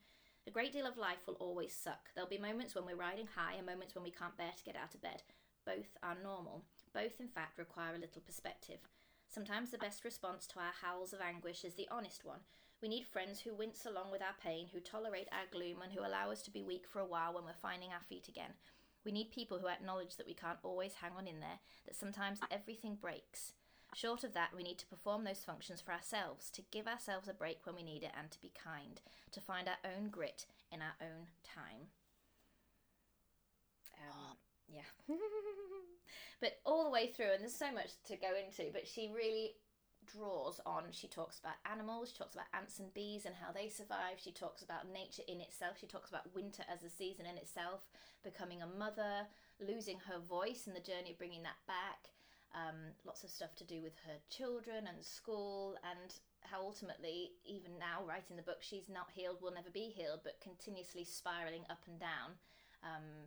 A 0.48 0.52
great 0.52 0.72
deal 0.72 0.88
of 0.88 0.96
life 0.98 1.28
will 1.28 1.36
always 1.36 1.74
suck. 1.76 2.12
There'll 2.16 2.30
be 2.30 2.38
moments 2.38 2.76
when 2.76 2.86
we're 2.86 2.96
riding 2.96 3.28
high 3.28 3.56
and 3.56 3.66
moments 3.66 3.94
when 3.94 4.06
we 4.06 4.12
can't 4.12 4.38
bear 4.38 4.52
to 4.56 4.64
get 4.64 4.78
out 4.78 4.96
of 4.96 5.02
bed. 5.02 5.24
Both 5.66 5.98
are 6.02 6.16
normal. 6.24 6.64
Both, 6.94 7.20
in 7.20 7.28
fact, 7.28 7.58
require 7.58 7.96
a 7.96 8.00
little 8.00 8.22
perspective. 8.22 8.80
Sometimes 9.34 9.72
the 9.72 9.80
best 9.80 10.06
response 10.06 10.46
to 10.46 10.60
our 10.60 10.74
howls 10.84 11.12
of 11.12 11.20
anguish 11.20 11.66
is 11.66 11.74
the 11.74 11.88
honest 11.90 12.24
one. 12.24 12.42
We 12.84 12.88
need 12.88 13.08
friends 13.08 13.40
who 13.40 13.56
wince 13.56 13.84
along 13.84 14.12
with 14.12 14.22
our 14.22 14.36
pain, 14.40 14.68
who 14.72 14.80
tolerate 14.80 15.28
our 15.32 15.50
gloom, 15.52 15.82
and 15.82 15.92
who 15.92 16.06
allow 16.06 16.30
us 16.30 16.44
to 16.44 16.52
be 16.52 16.62
weak 16.62 16.86
for 16.88 17.00
a 17.00 17.06
while 17.06 17.34
when 17.34 17.44
we're 17.44 17.60
finding 17.60 17.90
our 17.90 18.04
feet 18.08 18.28
again. 18.28 18.52
We 19.04 19.12
need 19.12 19.32
people 19.32 19.58
who 19.58 19.68
acknowledge 19.68 20.18
that 20.18 20.28
we 20.28 20.36
can't 20.36 20.60
always 20.62 20.94
hang 21.02 21.14
on 21.18 21.26
in 21.26 21.40
there, 21.40 21.58
that 21.88 21.96
sometimes 21.96 22.42
everything 22.52 22.96
breaks. 23.02 23.54
Short 23.96 24.24
of 24.24 24.36
that, 24.36 24.52
we 24.56 24.62
need 24.62 24.78
to 24.78 24.86
perform 24.86 25.24
those 25.24 25.44
functions 25.44 25.82
for 25.82 25.94
ourselves, 25.94 26.52
to 26.52 26.62
give 26.70 26.88
ourselves 26.88 27.28
a 27.28 27.34
break 27.34 27.66
when 27.66 27.76
we 27.76 27.82
need 27.82 28.04
it, 28.04 28.12
and 28.16 28.30
to 28.30 28.40
be 28.40 28.52
kind, 28.54 29.02
to 29.32 29.42
find 29.42 29.68
our 29.68 29.82
own 29.84 30.10
grit 30.10 30.46
in 30.72 30.80
our 30.84 30.94
own 31.02 31.26
time. 31.44 31.90
Yeah. 34.74 34.90
but 36.42 36.60
all 36.66 36.84
the 36.84 36.90
way 36.90 37.08
through, 37.08 37.34
and 37.34 37.42
there's 37.42 37.56
so 37.56 37.72
much 37.72 37.92
to 38.08 38.16
go 38.16 38.34
into, 38.36 38.72
but 38.74 38.88
she 38.88 39.12
really 39.14 39.54
draws 40.06 40.60
on. 40.66 40.84
She 40.92 41.08
talks 41.08 41.40
about 41.40 41.62
animals, 41.70 42.10
she 42.10 42.18
talks 42.18 42.34
about 42.34 42.52
ants 42.54 42.80
and 42.80 42.94
bees 42.94 43.26
and 43.26 43.36
how 43.36 43.52
they 43.52 43.70
survive. 43.70 44.18
She 44.18 44.32
talks 44.32 44.64
about 44.64 44.92
nature 44.92 45.24
in 45.28 45.40
itself. 45.42 45.78
She 45.80 45.88
talks 45.88 46.10
about 46.10 46.34
winter 46.36 46.64
as 46.72 46.84
a 46.84 46.90
season 46.90 47.26
in 47.26 47.38
itself, 47.38 47.88
becoming 48.24 48.62
a 48.62 48.68
mother, 48.68 49.28
losing 49.60 50.00
her 50.10 50.20
voice 50.20 50.68
and 50.68 50.76
the 50.76 50.84
journey 50.84 51.12
of 51.12 51.18
bringing 51.18 51.44
that 51.44 51.62
back. 51.68 52.10
Um, 52.54 52.94
lots 53.06 53.24
of 53.24 53.32
stuff 53.32 53.56
to 53.56 53.64
do 53.64 53.82
with 53.82 53.98
her 54.06 54.22
children 54.30 54.86
and 54.86 55.04
school, 55.04 55.76
and 55.90 56.14
how 56.42 56.62
ultimately, 56.62 57.32
even 57.46 57.80
now, 57.80 58.06
writing 58.06 58.36
the 58.36 58.44
book, 58.44 58.62
she's 58.62 58.90
not 58.90 59.10
healed, 59.14 59.42
will 59.42 59.54
never 59.54 59.72
be 59.72 59.90
healed, 59.90 60.20
but 60.24 60.40
continuously 60.42 61.04
spiraling 61.04 61.66
up 61.70 61.82
and 61.88 62.00
down, 62.00 62.38
um, 62.84 63.26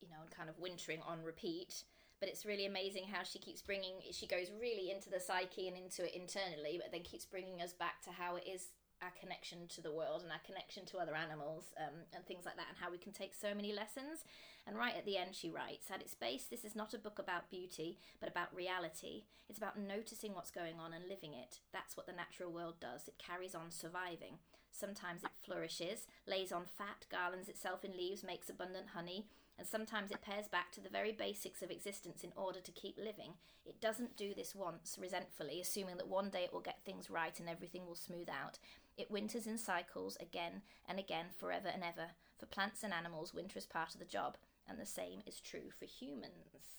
you 0.00 0.08
know, 0.08 0.20
and 0.20 0.30
kind 0.30 0.48
of 0.48 0.58
wintering 0.58 1.00
on 1.06 1.22
repeat. 1.22 1.84
But 2.20 2.28
it's 2.28 2.44
really 2.44 2.66
amazing 2.66 3.04
how 3.10 3.22
she 3.22 3.38
keeps 3.38 3.62
bringing 3.62 3.94
she 4.12 4.26
goes 4.26 4.50
really 4.60 4.90
into 4.90 5.08
the 5.08 5.20
psyche 5.20 5.68
and 5.68 5.76
into 5.76 6.04
it 6.04 6.14
internally 6.14 6.76
but 6.76 6.92
then 6.92 7.00
keeps 7.02 7.24
bringing 7.24 7.62
us 7.62 7.72
back 7.72 8.02
to 8.02 8.10
how 8.10 8.36
it 8.36 8.44
is 8.46 8.68
our 9.02 9.12
connection 9.18 9.66
to 9.68 9.80
the 9.80 9.92
world 9.92 10.22
and 10.22 10.30
our 10.30 10.44
connection 10.44 10.84
to 10.84 10.98
other 10.98 11.14
animals 11.14 11.72
um, 11.78 12.04
and 12.12 12.24
things 12.26 12.44
like 12.44 12.56
that 12.56 12.68
and 12.68 12.76
how 12.78 12.90
we 12.90 12.98
can 12.98 13.12
take 13.12 13.34
so 13.34 13.54
many 13.54 13.72
lessons. 13.72 14.24
And 14.66 14.76
right 14.76 14.94
at 14.96 15.06
the 15.06 15.16
end 15.16 15.34
she 15.34 15.48
writes 15.48 15.90
at 15.90 16.02
its 16.02 16.14
base 16.14 16.44
this 16.44 16.64
is 16.64 16.76
not 16.76 16.94
a 16.94 16.98
book 16.98 17.18
about 17.18 17.50
beauty 17.50 17.98
but 18.20 18.28
about 18.28 18.54
reality. 18.54 19.24
It's 19.48 19.58
about 19.58 19.78
noticing 19.78 20.34
what's 20.34 20.50
going 20.50 20.78
on 20.78 20.92
and 20.92 21.08
living 21.08 21.32
it. 21.32 21.60
That's 21.72 21.96
what 21.96 22.06
the 22.06 22.12
natural 22.12 22.52
world 22.52 22.74
does. 22.80 23.08
It 23.08 23.18
carries 23.18 23.54
on 23.54 23.70
surviving. 23.70 24.38
Sometimes 24.70 25.24
it 25.24 25.30
flourishes 25.42 26.06
lays 26.26 26.52
on 26.52 26.64
fat 26.66 27.06
garlands 27.10 27.48
itself 27.48 27.84
in 27.84 27.96
leaves 27.96 28.22
makes 28.22 28.50
abundant 28.50 28.88
honey 28.94 29.26
and 29.60 29.68
sometimes 29.68 30.10
it 30.10 30.22
pares 30.22 30.48
back 30.48 30.72
to 30.72 30.80
the 30.80 30.88
very 30.88 31.12
basics 31.12 31.60
of 31.60 31.70
existence 31.70 32.24
in 32.24 32.32
order 32.34 32.60
to 32.60 32.72
keep 32.72 32.96
living. 32.96 33.34
It 33.66 33.78
doesn't 33.78 34.16
do 34.16 34.32
this 34.32 34.54
once, 34.54 34.96
resentfully, 34.98 35.60
assuming 35.60 35.98
that 35.98 36.08
one 36.08 36.30
day 36.30 36.44
it 36.44 36.52
will 36.54 36.62
get 36.62 36.82
things 36.82 37.10
right 37.10 37.38
and 37.38 37.46
everything 37.46 37.86
will 37.86 37.94
smooth 37.94 38.30
out. 38.30 38.58
It 38.96 39.10
winters 39.10 39.46
in 39.46 39.58
cycles 39.58 40.16
again 40.18 40.62
and 40.88 40.98
again, 40.98 41.26
forever 41.38 41.68
and 41.68 41.84
ever. 41.84 42.12
For 42.38 42.46
plants 42.46 42.82
and 42.82 42.94
animals, 42.94 43.34
winter 43.34 43.58
is 43.58 43.66
part 43.66 43.92
of 43.92 44.00
the 44.00 44.06
job, 44.06 44.38
and 44.66 44.80
the 44.80 44.86
same 44.86 45.20
is 45.26 45.40
true 45.40 45.70
for 45.78 45.84
humans. 45.84 46.78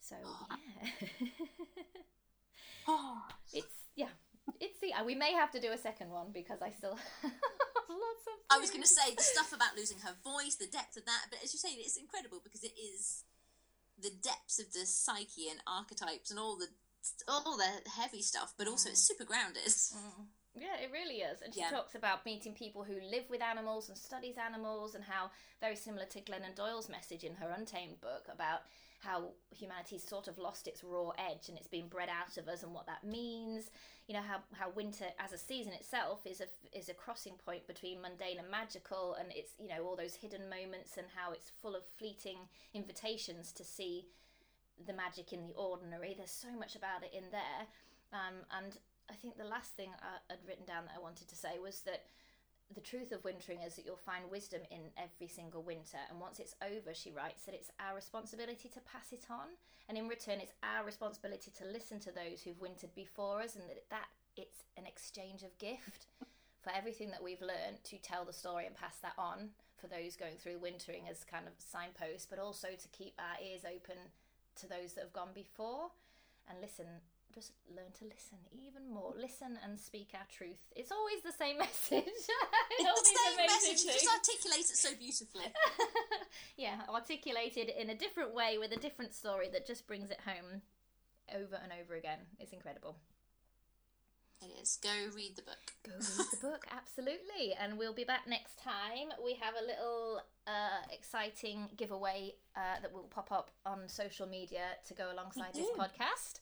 So, 0.00 0.16
yeah. 2.88 2.88
It's, 3.52 3.74
yeah. 3.94 4.08
It's 4.58 4.78
the, 4.80 4.94
we 5.04 5.14
may 5.14 5.34
have 5.34 5.50
to 5.50 5.60
do 5.60 5.72
a 5.72 5.78
second 5.78 6.10
one 6.10 6.28
because 6.32 6.62
I 6.62 6.70
still 6.70 6.98
lots 7.92 8.26
of. 8.26 8.34
I 8.50 8.58
was 8.58 8.70
going 8.70 8.82
to 8.82 8.88
say 8.88 9.14
the 9.14 9.22
stuff 9.22 9.52
about 9.52 9.76
losing 9.76 9.98
her 10.00 10.14
voice, 10.22 10.56
the 10.56 10.66
depth 10.66 10.96
of 10.96 11.04
that, 11.06 11.30
but 11.30 11.40
as 11.42 11.52
you 11.52 11.58
say, 11.58 11.70
it's 11.78 11.96
incredible 11.96 12.40
because 12.42 12.64
it 12.64 12.74
is 12.78 13.24
the 14.00 14.10
depths 14.10 14.58
of 14.58 14.72
the 14.72 14.86
psyche 14.86 15.48
and 15.50 15.60
archetypes 15.66 16.30
and 16.30 16.40
all 16.40 16.56
the 16.56 16.68
all 17.28 17.56
the 17.56 17.90
heavy 17.90 18.22
stuff, 18.22 18.52
but 18.58 18.68
also 18.68 18.90
it's 18.90 19.02
mm. 19.02 19.08
super 19.08 19.24
grounded. 19.24 19.64
Mm. 19.64 20.26
Yeah, 20.54 20.76
it 20.82 20.90
really 20.92 21.22
is. 21.22 21.40
And 21.42 21.54
she 21.54 21.60
Yeah. 21.60 21.70
talks 21.70 21.94
about 21.94 22.26
meeting 22.26 22.54
people 22.54 22.82
who 22.84 23.00
live 23.00 23.30
with 23.30 23.40
animals 23.40 23.88
and 23.88 23.96
studies 23.96 24.36
animals, 24.36 24.94
and 24.94 25.04
how 25.04 25.30
very 25.60 25.76
similar 25.76 26.06
to 26.06 26.20
Glennon 26.20 26.54
Doyle's 26.54 26.88
message 26.88 27.24
in 27.24 27.36
her 27.36 27.50
Untamed 27.50 28.00
book 28.00 28.26
about 28.28 28.62
how 29.00 29.30
humanity's 29.50 30.04
sort 30.04 30.28
of 30.28 30.38
lost 30.38 30.68
its 30.68 30.84
raw 30.84 31.10
edge 31.18 31.48
and 31.48 31.56
it's 31.56 31.66
been 31.66 31.88
bred 31.88 32.08
out 32.08 32.36
of 32.36 32.48
us, 32.48 32.62
and 32.62 32.72
what 32.72 32.86
that 32.86 33.04
means. 33.04 33.70
You 34.06 34.14
know 34.14 34.22
how, 34.22 34.38
how 34.52 34.70
winter 34.70 35.06
as 35.18 35.32
a 35.32 35.38
season 35.38 35.72
itself 35.72 36.26
is 36.26 36.40
a 36.40 36.46
is 36.76 36.88
a 36.88 36.94
crossing 36.94 37.34
point 37.44 37.66
between 37.66 38.00
mundane 38.00 38.38
and 38.38 38.50
magical, 38.50 39.16
and 39.18 39.28
it's 39.34 39.52
you 39.58 39.68
know 39.68 39.84
all 39.84 39.96
those 39.96 40.14
hidden 40.16 40.48
moments 40.48 40.96
and 40.96 41.06
how 41.14 41.32
it's 41.32 41.52
full 41.62 41.74
of 41.74 41.82
fleeting 41.98 42.38
invitations 42.74 43.52
to 43.52 43.64
see 43.64 44.06
the 44.86 44.92
magic 44.92 45.32
in 45.32 45.42
the 45.42 45.54
ordinary. 45.54 46.14
There's 46.16 46.30
so 46.30 46.52
much 46.58 46.76
about 46.76 47.02
it 47.02 47.12
in 47.16 47.24
there. 47.30 47.66
Um, 48.12 48.42
and 48.56 48.76
I 49.10 49.14
think 49.14 49.36
the 49.36 49.44
last 49.44 49.76
thing 49.76 49.90
I, 50.02 50.32
I'd 50.32 50.46
written 50.46 50.64
down 50.66 50.84
that 50.86 50.94
I 50.96 51.02
wanted 51.02 51.28
to 51.28 51.36
say 51.36 51.58
was 51.62 51.80
that 51.80 52.02
the 52.74 52.80
truth 52.80 53.10
of 53.12 53.24
wintering 53.24 53.62
is 53.62 53.74
that 53.74 53.84
you'll 53.84 53.96
find 53.96 54.30
wisdom 54.30 54.62
in 54.70 54.92
every 54.96 55.26
single 55.26 55.62
winter. 55.62 55.98
And 56.08 56.20
once 56.20 56.38
it's 56.38 56.54
over, 56.62 56.94
she 56.94 57.10
writes 57.10 57.44
that 57.44 57.54
it's 57.54 57.70
our 57.80 57.94
responsibility 57.94 58.68
to 58.68 58.80
pass 58.80 59.12
it 59.12 59.26
on. 59.28 59.58
And 59.88 59.98
in 59.98 60.08
return, 60.08 60.38
it's 60.40 60.52
our 60.62 60.84
responsibility 60.84 61.50
to 61.58 61.64
listen 61.64 61.98
to 62.00 62.12
those 62.12 62.42
who've 62.42 62.60
wintered 62.60 62.94
before 62.94 63.42
us 63.42 63.56
and 63.56 63.64
that, 63.68 63.82
that 63.90 64.08
it's 64.36 64.62
an 64.76 64.86
exchange 64.86 65.42
of 65.42 65.58
gift 65.58 66.06
for 66.62 66.70
everything 66.72 67.10
that 67.10 67.22
we've 67.22 67.40
learned 67.40 67.82
to 67.84 67.98
tell 67.98 68.24
the 68.24 68.32
story 68.32 68.66
and 68.66 68.76
pass 68.76 68.98
that 69.02 69.14
on 69.18 69.50
for 69.76 69.88
those 69.88 70.14
going 70.14 70.36
through 70.36 70.58
wintering 70.58 71.08
as 71.10 71.24
kind 71.24 71.46
of 71.46 71.54
signposts, 71.58 72.26
but 72.28 72.38
also 72.38 72.68
to 72.78 72.88
keep 72.88 73.14
our 73.18 73.42
ears 73.44 73.62
open 73.64 73.96
to 74.60 74.68
those 74.68 74.92
that 74.92 75.02
have 75.02 75.12
gone 75.12 75.34
before 75.34 75.90
and 76.48 76.60
listen 76.60 76.86
just 77.34 77.52
learn 77.74 77.90
to 77.98 78.04
listen 78.04 78.38
even 78.52 78.92
more. 78.92 79.12
Listen 79.16 79.58
and 79.64 79.78
speak 79.78 80.10
our 80.14 80.26
truth. 80.30 80.60
It's 80.76 80.92
always 80.92 81.22
the 81.22 81.32
same 81.32 81.58
message. 81.64 82.04
It's 82.06 83.02
the 83.02 83.18
same 83.18 83.46
message. 83.46 83.84
You 83.84 83.92
just 83.92 84.08
articulate 84.08 84.68
it 84.70 84.76
so 84.76 84.90
beautifully. 84.98 85.44
yeah 86.56 86.80
articulated 86.88 87.68
in 87.68 87.90
a 87.90 87.94
different 87.94 88.34
way 88.34 88.58
with 88.58 88.72
a 88.72 88.76
different 88.76 89.14
story 89.14 89.48
that 89.52 89.66
just 89.66 89.86
brings 89.86 90.10
it 90.10 90.18
home 90.24 90.62
over 91.34 91.58
and 91.62 91.72
over 91.80 91.94
again. 91.94 92.18
It's 92.38 92.52
incredible. 92.52 92.96
It 94.42 94.50
is. 94.62 94.78
Go 94.82 94.88
read 95.14 95.36
the 95.36 95.42
book. 95.42 95.74
go 95.84 95.92
read 95.92 96.26
the 96.32 96.36
book. 96.48 96.66
Absolutely. 96.70 97.54
And 97.60 97.76
we'll 97.76 97.92
be 97.92 98.04
back 98.04 98.26
next 98.26 98.58
time. 98.58 99.12
We 99.22 99.34
have 99.34 99.54
a 99.54 99.66
little 99.66 100.22
uh, 100.46 100.80
exciting 100.90 101.68
giveaway 101.76 102.34
uh, 102.56 102.80
that 102.80 102.92
will 102.92 103.04
pop 103.04 103.30
up 103.30 103.50
on 103.66 103.86
social 103.86 104.26
media 104.26 104.76
to 104.88 104.94
go 104.94 105.12
alongside 105.12 105.52
this 105.54 105.68
podcast 105.78 106.40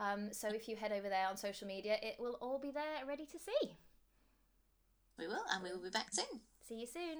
um, 0.00 0.32
so 0.32 0.48
if 0.48 0.68
you 0.68 0.76
head 0.76 0.92
over 0.92 1.08
there 1.08 1.28
on 1.28 1.36
social 1.36 1.66
media 1.68 1.96
it 2.02 2.16
will 2.18 2.36
all 2.40 2.58
be 2.58 2.70
there 2.70 3.06
ready 3.06 3.26
to 3.26 3.38
see 3.38 3.76
We 5.18 5.26
will, 5.28 5.44
and 5.52 5.62
we 5.62 5.70
will 5.70 5.82
be 5.82 5.90
back 5.90 6.08
soon. 6.12 6.40
see 6.66 6.80
you 6.80 6.86
soon 6.86 7.18